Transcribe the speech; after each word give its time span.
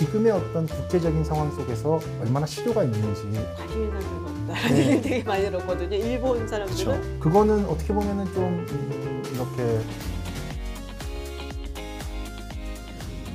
지금의 0.00 0.32
어떤 0.32 0.66
국제적인 0.66 1.22
상황 1.24 1.50
속에서 1.50 2.00
얼마나 2.22 2.46
실효가 2.46 2.84
있는지 2.84 3.34
관심이 3.54 3.88
난 3.90 4.00
별로 4.00 4.30
없다라는 4.30 4.76
네. 4.76 5.00
되게 5.02 5.22
많이 5.22 5.44
들었거든요. 5.44 5.94
일본 5.94 6.48
사람들은. 6.48 7.20
그거는 7.20 7.66
어떻게 7.66 7.92
보면은 7.92 8.24
좀 8.32 8.44
음, 8.44 9.22
이렇게 9.34 9.80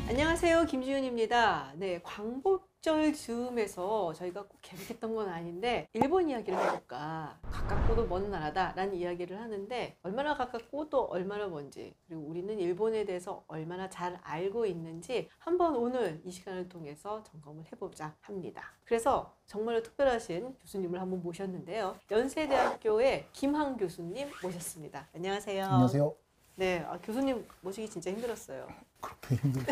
안녕하세요. 0.09 0.65
김지윤입니다. 0.65 1.73
네, 1.75 1.99
광복 2.01 2.68
절 2.86 3.11
즈음에서 3.13 4.13
저희가 4.13 4.43
꼭 4.43 4.59
계획했던 4.61 5.15
건 5.15 5.27
아닌데 5.27 5.89
일본 5.93 6.29
이야기를 6.29 6.55
해볼까. 6.55 7.39
가깝고도 7.41 8.05
먼 8.05 8.29
나라다라는 8.29 8.93
이야기를 8.93 9.41
하는데 9.41 9.97
얼마나 10.04 10.35
가깝고 10.35 10.91
또 10.91 11.05
얼마나 11.05 11.48
먼지 11.48 11.95
그리고 12.05 12.21
우리는 12.21 12.59
일본에 12.59 13.03
대해서 13.03 13.43
얼마나 13.48 13.89
잘 13.89 14.20
알고 14.21 14.67
있는지 14.67 15.29
한번 15.39 15.75
오늘 15.75 16.21
이 16.23 16.29
시간을 16.29 16.70
통해서 16.70 17.23
점검을 17.23 17.63
해보자 17.71 18.13
합니다. 18.21 18.71
그래서 18.84 19.34
정말로 19.48 19.81
특별하신 19.81 20.55
교수님을 20.62 21.02
한번 21.02 21.23
모셨는데요. 21.23 21.95
연세대학교의 22.12 23.29
김항 23.34 23.77
교수님 23.77 24.29
모셨습니다. 24.43 25.07
안녕하세요. 25.15 25.63
안녕하세요. 25.63 26.15
네, 26.57 26.85
아, 26.88 26.99
교수님 26.99 27.48
모시기 27.62 27.90
진짜 27.90 28.12
힘들었어요. 28.12 28.67
그렇게 29.27 29.35
힘들고 29.41 29.71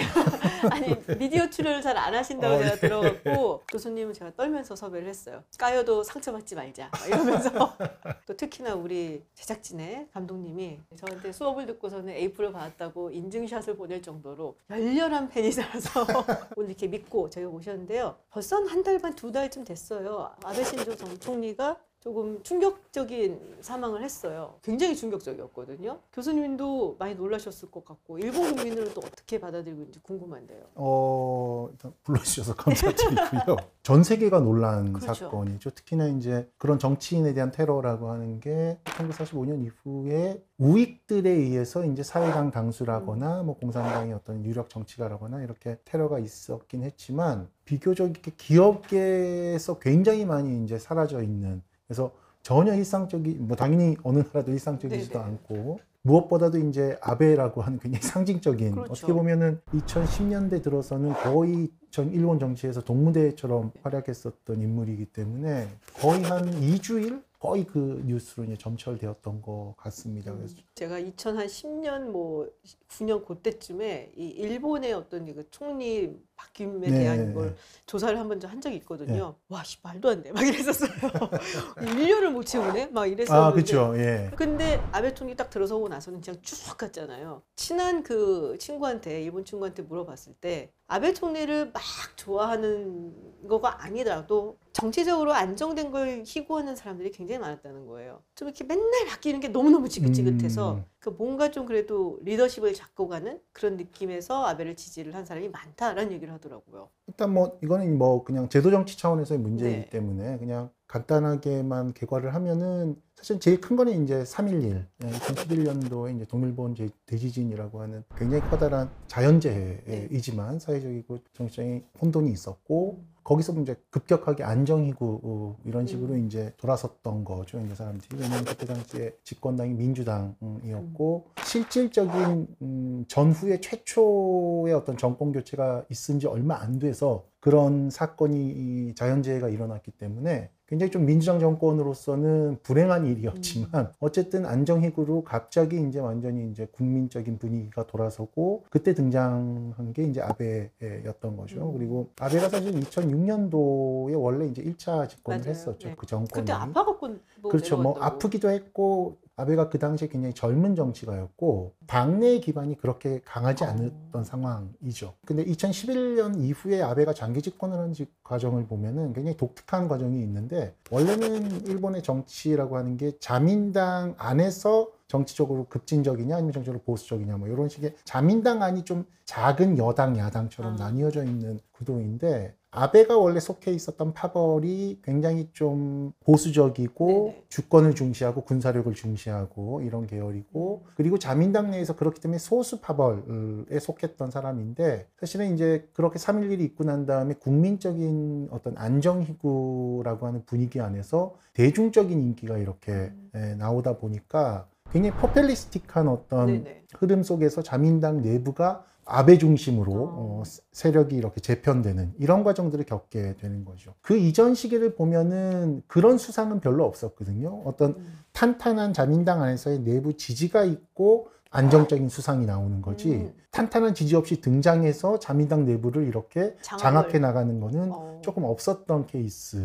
아니 0.71 1.17
미디어 1.19 1.49
출연을 1.49 1.81
잘 1.81 1.93
안 1.97 2.13
하신다고 2.15 2.55
어, 2.55 2.57
제가 2.59 2.71
네. 2.75 2.79
들어갔고 2.79 3.61
교수님은 3.71 4.13
제가 4.13 4.31
떨면서 4.35 4.75
섭외를 4.75 5.07
했어요. 5.07 5.43
까여도 5.57 6.03
상처받지 6.03 6.55
말자 6.55 6.89
막 6.91 7.07
이러면서 7.07 7.77
또 8.25 8.35
특히나 8.35 8.73
우리 8.73 9.23
제작진의 9.35 10.07
감독님이 10.13 10.79
저한테 10.95 11.31
수업을 11.31 11.65
듣고서는 11.67 12.13
에이프를 12.13 12.51
받았다고 12.51 13.11
인증샷을 13.11 13.77
보낼 13.77 14.01
정도로 14.01 14.57
열렬한 14.69 15.29
팬이셔서 15.29 16.05
오늘 16.57 16.69
이렇게 16.71 16.87
믿고 16.87 17.29
저희가 17.29 17.49
오셨는데요. 17.51 18.15
벌써 18.29 18.57
한 18.65 18.83
달 18.83 18.97
반 18.99 19.15
두 19.15 19.31
달쯤 19.31 19.63
됐어요. 19.63 20.31
아베 20.43 20.63
신조 20.63 20.95
전 20.95 21.19
총리가 21.19 21.77
조금 22.03 22.43
충격적인 22.43 23.59
사망을 23.61 24.03
했어요. 24.03 24.55
굉장히 24.61 24.93
충격적이었거든요. 24.93 25.99
교수님도 26.11 26.97
많이 26.99 27.15
놀라셨을 27.15 27.71
것 27.71 27.85
같고 27.85 28.19
일본 28.19 28.55
국민들은 28.55 28.93
또 28.93 28.99
어떻게 28.99 29.39
받아들이고 29.39 29.79
있는지 29.79 30.01
궁금한데요. 30.01 30.65
어, 30.75 31.69
일단 31.71 31.93
불러주셔서 32.03 32.55
감사드리고요. 32.55 33.55
전 33.83 34.03
세계가 34.03 34.41
놀란 34.41 34.91
그렇죠. 34.91 35.13
사건이죠. 35.13 35.69
특히나 35.69 36.07
이제 36.07 36.51
그런 36.57 36.77
정치인에 36.77 37.33
대한 37.33 37.51
테러라고 37.51 38.09
하는 38.11 38.41
게 38.41 38.77
1945년 38.83 39.63
이후에 39.63 40.43
우익들에 40.57 41.29
의해서 41.29 41.85
이제 41.85 42.03
사회당 42.03 42.51
당수라거나 42.51 43.43
뭐 43.43 43.55
공산당의 43.55 44.11
어떤 44.11 44.43
유력 44.43 44.69
정치가라거나 44.69 45.41
이렇게 45.41 45.77
테러가 45.85 46.19
있었긴 46.19 46.83
했지만 46.83 47.47
비교적 47.63 48.09
이렇게 48.09 48.33
기업계에서 48.35 49.79
굉장히 49.79 50.25
많이 50.25 50.65
이제 50.65 50.77
사라져 50.77 51.23
있는 51.23 51.61
그래서 51.87 52.11
전혀 52.41 52.75
일상적이 52.75 53.37
뭐 53.39 53.55
당연히 53.55 53.95
어느 54.03 54.19
나라도 54.19 54.51
일상적이지도 54.51 55.13
네네. 55.13 55.25
않고 55.25 55.79
무엇보다도 56.01 56.57
이제 56.57 56.97
아베라고 57.01 57.61
하는 57.61 57.79
굉장히 57.79 58.03
상징적인 58.03 58.71
그렇죠. 58.71 58.91
어떻게 58.91 59.13
보면은 59.13 59.61
2010년대 59.73 60.61
들어서는 60.61 61.13
거의 61.13 61.69
전 61.91 62.11
일본 62.11 62.39
정치에서 62.39 62.81
동무대처럼 62.81 63.71
활약했었던 63.83 64.61
인물이기 64.61 65.05
때문에 65.05 65.69
거의 66.01 66.23
한 66.23 66.43
2주일 66.59 67.23
거의 67.43 67.65
그 67.65 68.01
뉴스로 68.05 68.45
이제 68.45 68.55
점철되었던 68.55 69.41
것 69.41 69.73
같습니다. 69.75 70.33
그래서 70.33 70.55
제가 70.75 70.97
2010년 71.01 72.09
뭐 72.09 72.47
9년 72.87 73.25
그때쯤에 73.25 74.13
이 74.15 74.27
일본의 74.29 74.93
어떤 74.93 75.25
그 75.25 75.45
총리 75.51 76.17
바뀜에 76.37 76.89
네. 76.89 76.99
대한 76.99 77.33
걸 77.33 77.53
조사를 77.85 78.17
한 78.17 78.29
번 78.29 78.39
한 78.45 78.61
적이 78.61 78.77
있거든요. 78.77 79.35
와, 79.49 79.61
씨 79.65 79.77
말도 79.83 80.09
안 80.09 80.23
돼. 80.23 80.31
막 80.31 80.41
이랬었어요. 80.47 80.89
1년을 81.83 82.29
못 82.31 82.45
채우네. 82.45 82.87
막 82.87 83.07
이랬었는데. 83.07 83.33
아 83.45 83.51
그렇죠. 83.51 83.93
예. 83.97 84.31
근데 84.37 84.81
아베 84.93 85.13
총리 85.13 85.35
딱 85.35 85.49
들어서고 85.49 85.89
나서는 85.89 86.21
그냥 86.21 86.41
쭉 86.41 86.77
갔잖아요. 86.77 87.41
친한 87.57 88.03
그 88.03 88.55
친구한테 88.57 89.21
일본 89.21 89.43
친구한테 89.43 89.83
물어봤을 89.83 90.33
때 90.39 90.71
아베 90.87 91.13
총리를 91.13 91.71
막 91.73 91.83
좋아하는 92.15 93.13
거가 93.49 93.83
아니더라도 93.83 94.57
정치적으로 94.73 95.33
안정된 95.33 95.91
걸 95.91 96.23
희구하는 96.25 96.75
사람들이 96.75 97.11
굉장히 97.11 97.39
많았다는 97.39 97.85
거예요. 97.85 98.21
좀 98.33 98.47
이렇게 98.47 98.63
맨날 98.63 99.05
바뀌는 99.07 99.39
게 99.39 99.47
너무너무 99.49 99.87
지긋지긋해서 99.87 100.73
음. 100.73 100.85
그 100.99 101.09
뭔가 101.09 101.51
좀 101.51 101.67
그래도 101.67 102.17
리더십을 102.23 102.73
잡고 102.73 103.07
가는 103.07 103.39
그런 103.51 103.77
느낌에서 103.77 104.45
아베를 104.47 104.75
지지를 104.75 105.13
한 105.13 105.25
사람이 105.25 105.49
많다라는 105.49 106.11
얘기를 106.11 106.33
하더라고요. 106.33 106.89
일단 107.07 107.31
뭐 107.33 107.59
이거는 107.61 107.97
뭐 107.99 108.23
그냥 108.23 108.49
제도 108.49 108.71
정치 108.71 108.97
차원에서의 108.97 109.39
문제이기 109.39 109.77
네. 109.81 109.89
때문에 109.89 110.39
그냥 110.39 110.71
간단하게만 110.87 111.93
개괄을 111.93 112.33
하면은 112.33 112.95
사실 113.15 113.39
제일 113.39 113.61
큰 113.61 113.75
거는 113.75 114.03
이제 114.03 114.23
3.11 114.23 114.85
2011년도에 115.01 116.15
이제 116.15 116.25
동일본 116.25 116.75
제- 116.75 116.89
대지진이라고 117.05 117.81
하는 117.81 118.03
굉장히 118.17 118.41
커다란 118.49 118.89
자연재해이지만 119.07 120.59
사회적이고 120.59 121.19
정치적인 121.33 121.85
혼돈이 122.01 122.31
있었고 122.31 123.03
거기서 123.23 123.53
이제 123.61 123.75
급격하게 123.89 124.43
안정이고 124.43 125.21
어, 125.23 125.57
이런 125.65 125.87
식으로 125.87 126.13
음. 126.13 126.25
이제 126.25 126.53
돌아섰던 126.57 127.23
거죠 127.23 127.59
이제 127.59 127.75
사람들이 127.75 128.19
왜냐하면 128.19 128.45
그때 128.45 128.65
당시에 128.65 129.13
집권당이 129.23 129.73
민주당이었고 129.73 131.27
실질적인 131.43 132.47
음, 132.61 133.05
전후에 133.07 133.61
최초의 133.61 134.73
어떤 134.73 134.97
정권 134.97 135.31
교체가 135.31 135.85
있은 135.89 136.19
지 136.19 136.27
얼마 136.27 136.55
안 136.55 136.79
돼서 136.79 137.25
그런 137.39 137.89
사건이 137.89 138.51
이 138.51 138.95
자연재해가 138.95 139.49
일어났기 139.49 139.91
때문에 139.91 140.49
굉장히 140.73 140.89
좀 140.89 141.05
민주당 141.05 141.39
정권으로서는 141.39 142.57
불행한 142.63 143.05
일이었지만 143.05 143.91
어쨌든 143.99 144.47
안정희구로 144.47 145.23
갑자기 145.23 145.79
이제 145.79 145.99
완전히 145.99 146.49
이제 146.49 146.67
국민적인 146.71 147.37
분위기가 147.37 147.85
돌아서고 147.85 148.63
그때 148.71 148.95
등장한 148.95 149.93
게 149.93 150.01
이제 150.05 150.19
아베였던 150.19 151.37
거죠. 151.37 151.69
음. 151.69 151.77
그리고 151.77 152.09
아베가 152.19 152.49
사실 152.49 152.71
2006년도에 152.73 154.19
원래 154.19 154.47
이제 154.47 154.63
1차 154.63 155.07
집권을 155.09 155.41
맞아요. 155.41 155.49
했었죠. 155.51 155.89
네. 155.89 155.95
그 155.95 156.07
정권이. 156.07 156.41
그때 156.41 156.53
아파갖고 156.53 157.07
뭐 157.41 157.51
그렇죠. 157.51 157.75
뭐 157.75 157.93
내려갔다고. 157.93 158.15
아프기도 158.15 158.49
했고 158.49 159.17
아베가 159.35 159.69
그 159.69 159.79
당시에 159.79 160.07
굉장히 160.09 160.33
젊은 160.35 160.75
정치가였고 160.75 161.73
당내 161.87 162.39
기반이 162.39 162.77
그렇게 162.77 163.19
강하지 163.25 163.63
어. 163.63 163.67
않았던 163.67 164.23
상황이죠. 164.23 165.15
근데 165.25 165.43
2011년 165.45 166.39
이후에 166.39 166.81
아베가 166.83 167.13
장기 167.13 167.41
집권을 167.41 167.77
한 167.79 167.93
지- 167.93 168.07
과정을 168.23 168.67
보면은 168.67 169.13
굉장히 169.13 169.35
독특한 169.35 169.87
과정이 169.87 170.21
있는데 170.21 170.75
원래는 170.91 171.65
일본의 171.65 172.03
정치라고 172.03 172.77
하는 172.77 172.95
게 172.97 173.17
자민당 173.19 174.13
안에서 174.17 174.89
정치적으로 175.07 175.65
급진적이냐 175.65 176.35
아니면 176.35 176.53
정치적으로 176.53 176.81
보수적이냐 176.83 177.37
뭐 177.37 177.47
이런 177.47 177.69
식의 177.69 177.95
자민당 178.03 178.61
안이 178.61 178.83
좀 178.85 179.05
작은 179.25 179.77
여당 179.79 180.17
야당처럼 180.17 180.73
아. 180.73 180.77
나뉘어져 180.77 181.23
있는 181.23 181.59
구도인데 181.71 182.55
아베가 182.75 183.17
원래 183.17 183.39
속해 183.39 183.71
있었던 183.71 184.13
파벌이 184.13 184.99
굉장히 185.03 185.47
좀 185.53 186.11
보수적이고 186.21 187.07
네네. 187.07 187.43
주권을 187.47 187.93
중시하고 187.93 188.41
군사력을 188.41 188.91
중시하고 188.93 189.81
이런 189.81 190.07
계열이고 190.07 190.85
그리고 190.95 191.19
자민당 191.19 191.69
내에서 191.69 191.95
그렇기 191.95 192.19
때문에 192.19 192.39
소수 192.39 192.81
파벌에 192.81 193.79
속했던 193.79 194.31
사람인데 194.31 195.07
사실은 195.19 195.53
이제 195.53 195.87
그렇게 195.93 196.17
3.11이 196.17 196.61
있고 196.61 196.83
난 196.83 197.05
다음에 197.05 197.35
국민적인 197.35 198.49
어떤 198.51 198.75
안정희구라고 198.75 200.25
하는 200.25 200.43
분위기 200.45 200.81
안에서 200.81 201.35
대중적인 201.53 202.19
인기가 202.19 202.57
이렇게 202.57 202.91
음. 202.91 203.29
예, 203.35 203.55
나오다 203.55 203.97
보니까 203.97 204.67
굉장히 204.91 205.15
포퓰리스틱한 205.17 206.07
어떤 206.07 206.47
네네. 206.47 206.83
흐름 206.95 207.23
속에서 207.23 207.61
자민당 207.61 208.21
내부가 208.21 208.83
아베 209.05 209.37
중심으로 209.37 209.91
어. 209.91 210.41
어, 210.41 210.43
세력이 210.71 211.15
이렇게 211.15 211.41
재편되는 211.41 212.13
이런 212.19 212.43
과정들을 212.43 212.85
겪게 212.85 213.35
되는 213.37 213.65
거죠. 213.65 213.93
그 214.01 214.17
이전 214.17 214.55
시기를 214.55 214.95
보면은 214.95 215.83
그런 215.87 216.17
수상은 216.17 216.59
별로 216.59 216.85
없었거든요. 216.85 217.63
어떤 217.65 217.91
음. 217.91 218.17
탄탄한 218.31 218.93
자민당 218.93 219.41
안에서의 219.41 219.79
내부 219.79 220.15
지지가 220.15 220.63
있고 220.63 221.29
안정적인 221.49 222.09
수상이 222.09 222.45
나오는 222.47 222.81
거지 222.81 223.13
음. 223.13 223.33
탄탄한 223.51 223.93
지지 223.93 224.15
없이 224.15 224.41
등장해서 224.41 225.19
자민당 225.19 225.65
내부를 225.65 226.07
이렇게. 226.07 226.55
장악해 226.61 227.19
나가는 227.19 227.59
거는 227.59 227.91
어. 227.91 228.19
조금 228.23 228.43
없었던 228.43 229.05
케이스. 229.05 229.57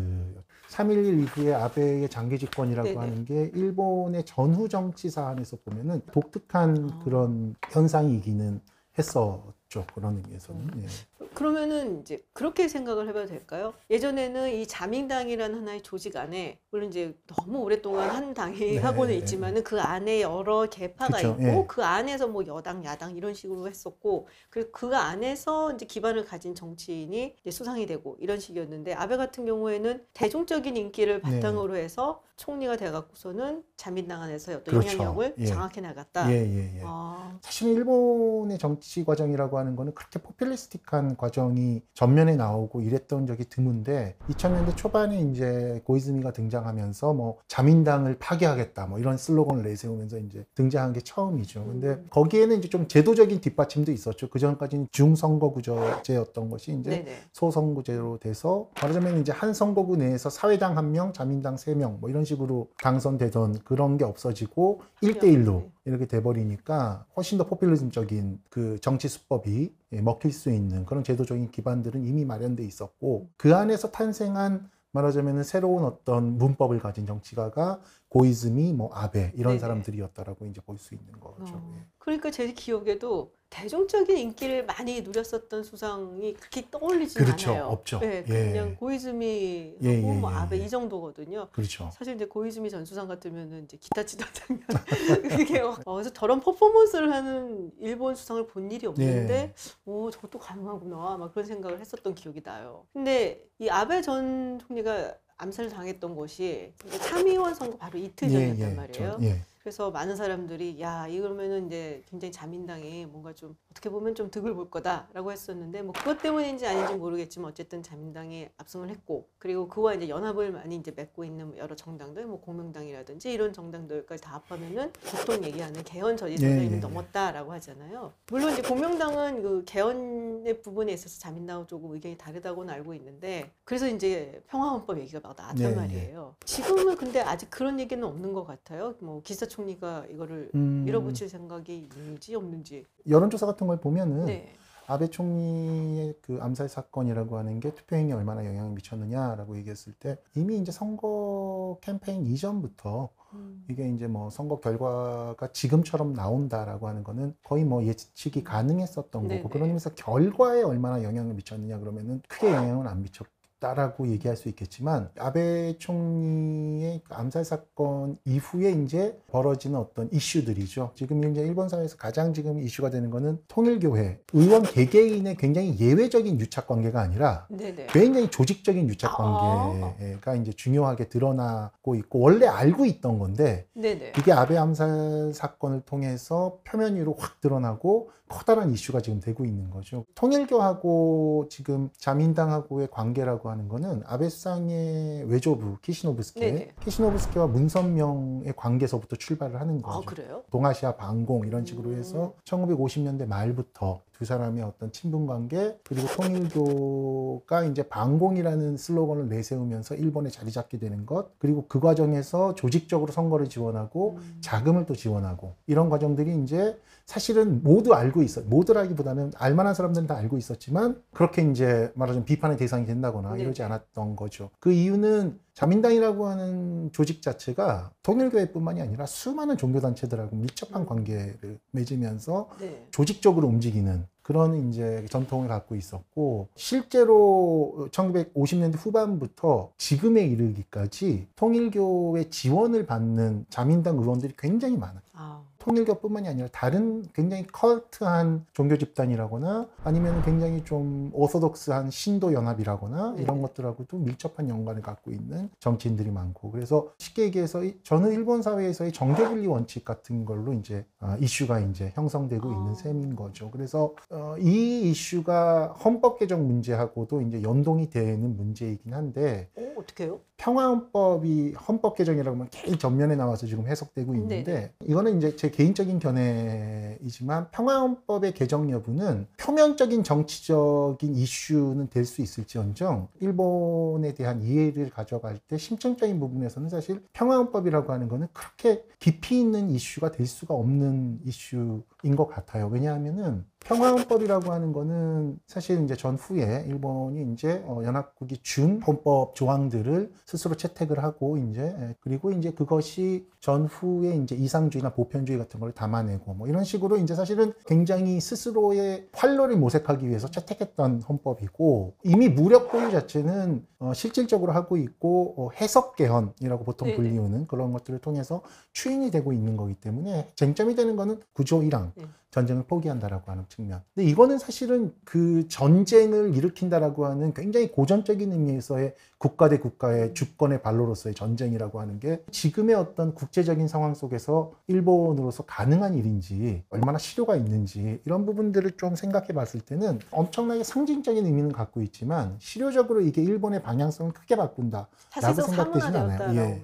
3.11 0.69 1.23
이후에 1.23 1.53
아베의 1.55 2.09
장기 2.09 2.37
집권이라고 2.37 2.89
네네. 2.89 2.99
하는 2.99 3.25
게 3.25 3.51
일본의 3.55 4.23
전후 4.25 4.69
정치 4.69 5.09
사안에서 5.09 5.57
보면은 5.65 6.01
독특한 6.11 6.89
아. 6.91 7.03
그런 7.03 7.55
현상이기는 7.71 8.61
했었죠. 8.99 9.85
그런 9.93 10.17
의미에서는. 10.17 10.83
예. 10.83 10.87
그러면은 11.33 12.01
이제 12.01 12.23
그렇게 12.33 12.67
생각을 12.67 13.07
해봐도 13.07 13.27
될까요? 13.27 13.73
예전에는 13.89 14.51
이 14.53 14.67
자민당이라는 14.67 15.59
하나의 15.59 15.81
조직 15.83 16.17
안에 16.17 16.59
물론 16.71 16.89
이제 16.89 17.15
너무 17.27 17.59
오랫동안 17.59 18.09
한 18.09 18.33
당이 18.33 18.59
네. 18.59 18.77
하고는 18.77 19.13
있지만은 19.15 19.63
그 19.63 19.79
안에 19.79 20.21
여러 20.21 20.65
개파가 20.65 21.17
그쵸, 21.17 21.29
있고 21.31 21.43
예. 21.43 21.65
그 21.67 21.83
안에서 21.83 22.27
뭐 22.27 22.45
여당 22.47 22.83
야당 22.83 23.15
이런 23.15 23.33
식으로 23.33 23.67
했었고 23.67 24.27
그리고 24.49 24.71
그 24.71 24.95
안에서 24.95 25.73
이제 25.73 25.85
기반을 25.85 26.25
가진 26.25 26.55
정치인이 26.55 27.35
이제 27.39 27.51
수상이 27.51 27.85
되고 27.85 28.17
이런 28.19 28.39
식이었는데 28.39 28.93
아베 28.93 29.17
같은 29.17 29.45
경우에는 29.45 30.03
대중적인 30.13 30.75
인기를 30.75 31.21
네. 31.21 31.39
바탕으로 31.39 31.77
해서 31.77 32.21
총리가 32.39 32.77
돼갖고서는 32.77 33.63
자민당 33.75 34.21
안에서 34.21 34.53
어떤 34.53 34.63
그렇죠. 34.79 34.93
영향력을 34.93 35.35
예. 35.39 35.45
장악해 35.45 35.81
나갔다. 35.81 36.31
예, 36.31 36.35
예, 36.37 36.77
예. 36.77 36.81
아, 36.85 37.37
사실 37.41 37.73
일본의 37.73 38.57
정치 38.57 39.03
과정이라고 39.03 39.57
하는 39.57 39.75
거는 39.75 39.93
그렇게 39.93 40.19
포퓰리스틱한 40.19 41.17
과정이 41.17 41.81
전면에 41.93 42.37
나오고 42.37 42.81
이랬던 42.81 43.27
적이 43.27 43.49
드문데 43.49 44.15
2000년대 44.29 44.77
초반에 44.77 45.19
이제 45.19 45.81
고이즈미가 45.83 46.31
등장하면서 46.31 47.13
뭐 47.13 47.39
자민당을 47.49 48.17
파괴하겠다 48.19 48.85
뭐 48.87 48.99
이런 48.99 49.17
슬로건을 49.17 49.63
내세우면서 49.63 50.19
이제 50.19 50.45
등장한 50.55 50.93
게 50.93 51.01
처음이죠. 51.01 51.65
근데 51.65 51.87
음. 51.89 52.07
거기에는 52.09 52.57
이제 52.59 52.69
좀 52.69 52.87
제도적인 52.87 53.41
뒷받침도 53.41 53.91
있었죠. 53.91 54.29
그 54.29 54.39
전까지는 54.39 54.87
중선거구제였던 54.93 56.49
것이 56.49 56.71
이제 56.79 56.89
네네. 56.89 57.17
소선구제로 57.33 58.17
돼서 58.19 58.69
말하자면 58.81 59.19
이제 59.19 59.33
한 59.33 59.53
선거구 59.53 59.97
내에서 59.97 60.29
사회당 60.29 60.77
한 60.77 60.91
명, 60.93 61.11
자민당 61.11 61.57
세 61.57 61.73
명 61.75 61.99
뭐 61.99 62.09
이런 62.09 62.23
식으로 62.29 62.69
당선되던 62.81 63.59
그런 63.63 63.97
게 63.97 64.05
없어지고 64.05 64.81
일대일로 65.01 65.53
네. 65.53 65.71
이렇게 65.85 66.05
돼버리니까 66.05 67.05
훨씬 67.17 67.37
더 67.37 67.45
포퓰리즘적인 67.45 68.41
그 68.49 68.79
정치 68.79 69.07
수법이 69.07 69.73
예, 69.93 70.01
먹힐 70.01 70.31
수 70.31 70.51
있는 70.51 70.85
그런 70.85 71.03
제도적인 71.03 71.51
기반들은 71.51 72.05
이미 72.05 72.25
마련돼 72.25 72.63
있었고 72.63 73.27
그 73.37 73.55
안에서 73.55 73.91
탄생한 73.91 74.69
말하자면 74.91 75.43
새로운 75.43 75.83
어떤 75.83 76.37
문법을 76.37 76.79
가진 76.79 77.05
정치가가 77.05 77.79
고이즈미, 78.09 78.73
뭐 78.73 78.89
아베 78.93 79.31
이런 79.35 79.51
네네. 79.51 79.59
사람들이었다라고 79.59 80.47
이제 80.47 80.61
볼 80.61 80.77
수 80.79 80.95
있는 80.95 81.19
거죠. 81.19 81.53
어, 81.55 81.73
예. 81.77 81.85
그러니까 81.99 82.31
제 82.31 82.51
기억에도 82.53 83.31
대중적인 83.49 84.15
인기를 84.15 84.65
많이 84.65 85.01
누렸었던 85.01 85.63
수상이 85.63 86.33
그렇게 86.33 86.69
떠올리지는 86.69 87.25
그렇죠. 87.25 87.51
않아요. 87.51 87.65
없죠. 87.65 87.99
네, 87.99 88.23
예. 88.27 88.51
그냥 88.51 88.75
고이즈미 88.75 89.75
하고 89.77 89.87
예, 89.87 89.95
예, 89.97 90.01
뭐 90.01 90.31
예, 90.31 90.35
아베 90.35 90.59
예. 90.59 90.65
이 90.65 90.69
정도거든요. 90.69 91.47
그렇죠. 91.51 91.89
사실 91.91 92.15
이제 92.15 92.25
고이즈미 92.25 92.69
전 92.69 92.85
수상 92.85 93.07
같으면은 93.07 93.63
이제 93.63 93.77
기타 93.77 94.05
치던 94.05 94.27
장면 94.33 94.65
그게 95.29 95.59
어, 95.59 95.75
그래서 95.83 96.11
저런 96.11 96.39
퍼포먼스를 96.39 97.11
하는 97.11 97.71
일본 97.79 98.15
수상을 98.15 98.45
본 98.47 98.71
일이 98.71 98.85
없는데 98.85 99.33
예. 99.33 99.53
오 99.85 100.11
저것도 100.11 100.37
가능하구나 100.37 101.17
막 101.17 101.33
그런 101.33 101.45
생각을 101.45 101.79
했었던 101.79 102.13
기억이 102.13 102.41
나요. 102.43 102.85
근데 102.93 103.43
이 103.57 103.67
아베 103.67 104.01
전 104.01 104.59
총리가 104.59 105.15
암살을 105.37 105.71
당했던 105.71 106.15
것이 106.15 106.73
참의원 107.01 107.55
선거 107.55 107.77
바로 107.77 107.97
이틀 107.97 108.29
전이었단 108.29 108.75
말이에요. 108.75 109.11
좀, 109.13 109.23
예. 109.23 109.41
그래서 109.69 109.91
많은 109.91 110.15
사람들이 110.15 110.81
야 110.81 111.05
이러면은 111.07 111.67
이제 111.67 112.01
굉장히 112.09 112.31
자민당이 112.31 113.05
뭔가 113.05 113.33
좀 113.33 113.55
어떻게 113.69 113.91
보면 113.91 114.15
좀 114.15 114.31
득을 114.31 114.55
볼 114.55 114.71
거다라고 114.71 115.31
했었는데 115.31 115.83
뭐 115.83 115.93
그것 115.93 116.19
때문인지 116.23 116.65
아닌지 116.65 116.95
모르겠지만 116.95 117.51
어쨌든 117.51 117.83
자민당이 117.83 118.49
압승을 118.57 118.89
했고 118.89 119.29
그리고 119.37 119.67
그와 119.67 119.93
이제 119.93 120.09
연합을 120.09 120.51
많이 120.53 120.75
이제 120.75 120.91
맺고 120.95 121.23
있는 121.23 121.55
여러 121.55 121.75
정당들 121.75 122.25
뭐 122.25 122.41
공명당이라든지 122.41 123.31
이런 123.31 123.53
정당들까지 123.53 124.23
다 124.23 124.41
합하면은 124.47 124.91
보통 125.11 125.43
얘기하는 125.43 125.83
개헌 125.83 126.17
저지선을 126.17 126.61
예, 126.61 126.65
이미 126.65 126.77
예, 126.77 126.79
넘었다라고 126.79 127.53
하잖아요. 127.53 128.11
물론 128.31 128.53
이제 128.53 128.63
공명당은 128.63 129.43
그 129.43 129.63
개헌의 129.65 130.63
부분에 130.63 130.93
있어서 130.93 131.19
자민당하고 131.19 131.67
조금 131.67 131.93
의견이 131.93 132.17
다르다고는 132.17 132.73
알고 132.73 132.95
있는데 132.95 133.51
그래서 133.65 133.87
이제 133.87 134.41
평화헌법 134.47 134.97
얘기가 134.97 135.19
막 135.19 135.35
나왔단 135.37 135.61
예, 135.61 135.69
예. 135.69 135.75
말이에요. 135.75 136.35
지금은 136.43 136.95
근데 136.95 137.21
아직 137.21 137.51
그런 137.51 137.79
얘기는 137.79 138.03
없는 138.03 138.33
것 138.33 138.45
같아요. 138.45 138.95
뭐 138.99 139.21
기사 139.21 139.45
총 139.45 139.58
리가 139.65 140.05
이거를 140.09 140.51
음, 140.55 140.83
밀어붙일 140.85 141.29
생각이 141.29 141.77
있는지 141.77 142.35
없는지. 142.35 142.85
여론조사 143.07 143.45
같은 143.45 143.67
걸 143.67 143.79
보면은 143.79 144.25
네. 144.25 144.53
아베 144.87 145.07
총리의 145.07 146.15
그 146.21 146.39
암살 146.41 146.67
사건이라고 146.67 147.37
하는 147.37 147.59
게 147.59 147.73
투표행위에 147.75 148.13
얼마나 148.13 148.43
영향을 148.43 148.71
미쳤느냐라고 148.71 149.55
얘기했을 149.57 149.93
때 149.93 150.17
이미 150.35 150.57
이제 150.57 150.71
선거 150.71 151.77
캠페인 151.81 152.25
이전부터 152.25 153.09
음. 153.33 153.63
이게 153.69 153.87
이제 153.87 154.07
뭐 154.07 154.31
선거 154.31 154.59
결과가 154.59 155.51
지금처럼 155.51 156.13
나온다라고 156.13 156.87
하는 156.87 157.03
거는 157.03 157.35
거의 157.43 157.65
뭐 157.65 157.83
예측이 157.83 158.43
가능했었던 158.43 159.27
네네. 159.27 159.37
거고 159.41 159.49
그런 159.49 159.67
의미에서 159.67 159.91
결과에 159.93 160.63
얼마나 160.63 161.03
영향을 161.03 161.35
미쳤느냐 161.35 161.77
그러면은 161.77 162.23
크게 162.27 162.51
영향은 162.51 162.87
안 162.87 163.03
미쳤 163.03 163.27
다라고 163.59 164.07
얘기할 164.07 164.37
수 164.37 164.47
있겠지만 164.49 165.09
아베 165.19 165.77
총리의 165.77 167.01
그 167.03 167.13
암살 167.13 167.43
사건 167.43 168.17
이후에 168.23 168.71
이제 168.71 169.19
벌어지는 169.27 169.77
어떤 169.77 170.09
이슈들이죠. 170.11 170.91
지금 170.95 171.29
이제 171.29 171.41
일본 171.41 171.67
사회에서 171.67 171.97
가장 171.97 172.33
지금 172.33 172.59
이슈가 172.61 172.89
되는 172.89 173.09
거는 173.09 173.39
통일교회 173.47 174.21
의원 174.33 174.63
개개인의 174.63 175.35
굉장히 175.35 175.77
예외적인 175.77 176.39
유착 176.39 176.67
관계가 176.67 177.01
아니라 177.01 177.47
네네. 177.49 177.87
굉장히 177.87 178.29
조직적인 178.29 178.87
유착 178.87 179.19
아. 179.19 179.23
관계가 179.23 180.35
이제 180.35 180.53
중요하게 180.53 181.09
드러나고 181.09 181.95
있고 181.95 182.19
원래 182.19 182.47
알고 182.47 182.85
있던 182.85 183.19
건데 183.19 183.67
네네. 183.73 184.13
이게 184.17 184.31
아베 184.31 184.57
암살 184.57 185.33
사건을 185.33 185.81
통해서 185.81 186.59
표면 186.63 186.95
위로 186.95 187.13
확 187.17 187.41
드러나고 187.41 188.11
커다란 188.29 188.71
이슈가 188.71 189.01
지금 189.01 189.19
되고 189.19 189.43
있는 189.43 189.71
거죠. 189.71 190.05
통일교하고 190.13 191.47
지금 191.49 191.89
자민당하고의 191.97 192.89
관계라고 192.91 193.48
하는 193.51 193.67
거는 193.67 194.03
아베 194.05 194.29
수상의 194.29 195.25
외조부 195.25 195.77
키시노부스케, 195.81 196.39
네네. 196.39 196.71
키시노부스케와 196.83 197.47
문선명의 197.47 198.53
관계에서부터 198.55 199.15
출발을 199.15 199.59
하는 199.59 199.81
아 199.83 199.87
거죠. 199.87 200.05
그래요? 200.05 200.43
동아시아 200.51 200.95
반공 200.95 201.45
이런 201.47 201.65
식으로 201.65 201.93
해서 201.93 202.33
1950년대 202.45 203.27
말부터 203.27 204.01
두 204.19 204.25
사람의 204.25 204.63
어떤 204.63 204.91
친분 204.91 205.25
관계 205.25 205.77
그리고 205.85 206.05
통일교가 206.09 207.63
이제 207.63 207.83
반공이라는 207.83 208.75
슬로건을 208.75 209.29
내세우면서 209.29 209.95
일본에 209.95 210.29
자리 210.29 210.51
잡게 210.51 210.77
되는 210.77 211.05
것 211.05 211.39
그리고 211.39 211.65
그 211.69 211.79
과정에서 211.79 212.53
조직적으로 212.53 213.13
선거를 213.13 213.47
지원하고 213.47 214.17
음. 214.17 214.37
자금을 214.41 214.85
또 214.85 214.93
지원하고 214.93 215.53
이런 215.67 215.89
과정들이 215.89 216.37
이제 216.43 216.77
사실은 217.05 217.63
모두 217.63 217.93
알고 217.93 218.21
있어 218.21 218.41
모두라기보다는 218.41 219.31
알만한 219.37 219.73
사람들은 219.73 220.05
다 220.05 220.17
알고 220.17 220.37
있었지만 220.37 221.01
그렇게 221.13 221.41
이제 221.41 221.89
말하자면 221.95 222.25
비판의 222.25 222.57
대상이 222.57 222.85
된다거나 222.85 223.35
네. 223.35 223.43
이러지 223.43 223.63
않았던 223.63 224.17
거죠. 224.17 224.49
그 224.59 224.73
이유는 224.73 225.39
자민당이라고 225.59 226.25
하는 226.25 226.89
조직 226.93 227.21
자체가 227.21 227.91
통일교회뿐만이 228.01 228.81
아니라 228.81 229.05
수많은 229.05 229.57
종교단체들하고 229.57 230.37
밀접한 230.37 230.83
음. 230.83 230.87
관계를 230.87 231.59
맺으면서 231.71 232.47
네. 232.61 232.87
조직적으로 232.91 233.45
움직이는 233.49 234.07
그런 234.21 234.69
이제 234.69 235.05
전통을 235.09 235.49
갖고 235.49 235.75
있었고 235.75 236.47
실제로 236.55 237.89
1950년대 237.91 238.77
후반부터 238.77 239.73
지금에 239.77 240.23
이르기까지 240.27 241.27
통일교의 241.35 242.29
지원을 242.29 242.85
받는 242.85 243.47
자민당 243.49 243.97
의원들이 243.97 244.35
굉장히 244.37 244.77
많아요. 244.77 245.01
아. 245.21 245.41
통일교뿐만이 245.59 246.29
아니라 246.29 246.47
다른 246.53 247.03
굉장히 247.13 247.45
컬트한 247.47 248.45
종교 248.53 248.77
집단이라거나 248.77 249.67
아니면 249.83 250.21
굉장히 250.23 250.63
좀 250.63 251.11
오소독스한 251.13 251.91
신도 251.91 252.31
연합이라거나 252.31 253.15
네. 253.17 253.23
이런 253.23 253.41
것들하고도 253.41 253.97
밀접한 253.97 254.47
연관을 254.47 254.81
갖고 254.81 255.11
있는 255.11 255.49
정치인들이 255.59 256.11
많고 256.11 256.51
그래서 256.51 256.87
쉽게 256.97 257.23
얘기해서 257.23 257.65
이- 257.65 257.77
저는 257.83 258.13
일본 258.13 258.41
사회에서의 258.41 258.93
정교 258.93 259.25
분리 259.27 259.45
원칙 259.47 259.83
같은 259.83 260.23
걸로 260.23 260.53
이제 260.53 260.85
아, 261.01 261.17
이슈가 261.19 261.59
이제 261.59 261.91
형성되고 261.93 262.49
아. 262.49 262.53
있는 262.53 262.75
셈인 262.75 263.17
거죠. 263.17 263.51
그래서 263.51 263.93
어, 264.09 264.35
이 264.39 264.89
이슈가 264.89 265.73
헌법 265.83 266.19
개정 266.19 266.47
문제하고도 266.47 267.21
이제 267.23 267.43
연동이 267.43 267.89
되는 267.89 268.37
문제이긴 268.37 268.93
한데 268.93 269.49
오 269.57 269.78
어떻게요? 269.89 270.19
평화헌법이 270.37 271.53
헌법 271.67 271.97
개정이라고 271.97 272.35
하면 272.35 272.47
제일 272.49 272.79
전면에 272.79 273.15
나와서 273.15 273.45
지금 273.45 273.67
해석되고 273.67 274.13
있는데 274.15 274.73
이거는 274.85 275.17
이제 275.17 275.35
제 275.35 275.49
개인적인 275.49 275.99
견해이지만 275.99 277.51
평화헌법의 277.51 278.33
개정 278.33 278.71
여부는 278.71 279.27
표면적인 279.37 280.03
정치적인 280.03 281.15
이슈는 281.15 281.89
될 281.89 282.09
수 282.09 282.21
있을지언정 282.23 283.09
일본에 283.19 284.13
대한 284.15 284.41
이해를 284.41 284.89
가져갈 284.89 285.37
때 285.47 285.57
심층적인 285.57 286.19
부분에서는 286.19 286.69
사실 286.69 287.03
평화헌법이라고 287.13 287.91
하는 287.93 288.07
거는 288.07 288.27
그렇게 288.33 288.83
깊이 288.99 289.39
있는 289.39 289.69
이슈가 289.69 290.11
될 290.11 290.25
수가 290.25 290.55
없는 290.55 291.19
이슈 291.25 291.83
인것 292.03 292.29
같아요. 292.29 292.67
왜냐하면은 292.67 293.45
평화헌법이라고 293.65 294.51
하는 294.51 294.71
거는 294.71 295.37
사실 295.45 295.83
이제 295.83 295.95
전후에 295.95 296.65
일본이 296.67 297.31
이제 297.33 297.61
어, 297.65 297.81
연합국이 297.83 298.37
준 298.41 298.81
헌법 298.81 299.35
조항들을 299.35 300.11
스스로 300.25 300.55
채택을 300.55 301.03
하고 301.03 301.37
이제 301.37 301.61
예, 301.61 301.95
그리고 301.99 302.31
이제 302.31 302.51
그것이 302.51 303.27
전후에 303.41 304.15
이제 304.15 304.35
이상주의나 304.35 304.93
보편주의 304.93 305.37
같은 305.37 305.59
걸 305.59 305.73
담아내고 305.73 306.33
뭐 306.35 306.47
이런 306.47 306.63
식으로 306.63 306.97
이제 306.97 307.15
사실은 307.15 307.53
굉장히 307.65 308.19
스스로의 308.21 309.09
활로를 309.13 309.57
모색하기 309.57 310.07
위해서 310.07 310.29
채택했던 310.31 311.03
헌법이고 311.03 311.95
이미 312.03 312.29
무력 312.29 312.71
보유 312.71 312.89
자체는 312.91 313.65
어, 313.79 313.93
실질적으로 313.93 314.53
하고 314.53 314.77
있고 314.77 315.35
어, 315.37 315.49
해석 315.59 315.95
개헌이라고 315.95 316.63
보통 316.63 316.87
네네. 316.87 316.95
불리우는 316.95 317.47
그런 317.47 317.71
것들을 317.73 317.99
통해서 317.99 318.41
추인이 318.73 319.11
되고 319.11 319.31
있는 319.33 319.57
거기 319.57 319.75
때문에 319.75 320.31
쟁점이 320.35 320.75
되는 320.75 320.95
거는 320.95 321.19
구조 321.33 321.59
1항 321.61 321.88
네. 321.95 322.05
전쟁을 322.31 322.63
포기한다라고 322.63 323.31
하는 323.31 323.45
측면. 323.49 323.81
근데 323.93 324.07
이거는 324.09 324.37
사실은 324.37 324.93
그 325.03 325.47
전쟁을 325.47 326.35
일으킨다라고 326.35 327.05
하는 327.05 327.33
굉장히 327.33 327.71
고전적인 327.71 328.31
의미에서의 328.31 328.93
국가 329.17 329.49
대 329.49 329.57
국가의 329.59 330.13
주권의 330.13 330.61
발로로서의 330.61 331.13
전쟁이라고 331.15 331.81
하는 331.81 331.99
게 331.99 332.23
지금의 332.31 332.75
어떤 332.75 333.13
국제적인 333.13 333.67
상황 333.67 333.93
속에서 333.93 334.53
일본으로서 334.67 335.43
가능한 335.43 335.95
일인지 335.95 336.63
얼마나 336.69 336.97
실효가 336.97 337.35
있는지 337.35 337.99
이런 338.05 338.25
부분들을 338.25 338.71
좀 338.77 338.95
생각해 338.95 339.29
봤을 339.29 339.59
때는 339.59 339.99
엄청나게 340.11 340.63
상징적인 340.63 341.25
의미는 341.25 341.51
갖고 341.51 341.81
있지만 341.81 342.35
실효적으로 342.39 343.01
이게 343.01 343.21
일본의 343.21 343.61
방향성을 343.63 344.13
크게 344.13 344.35
바꾼다. 344.35 344.87
사실상 345.09 345.47
생각되진 345.47 345.95
않아요. 345.95 346.35
예. 346.39 346.61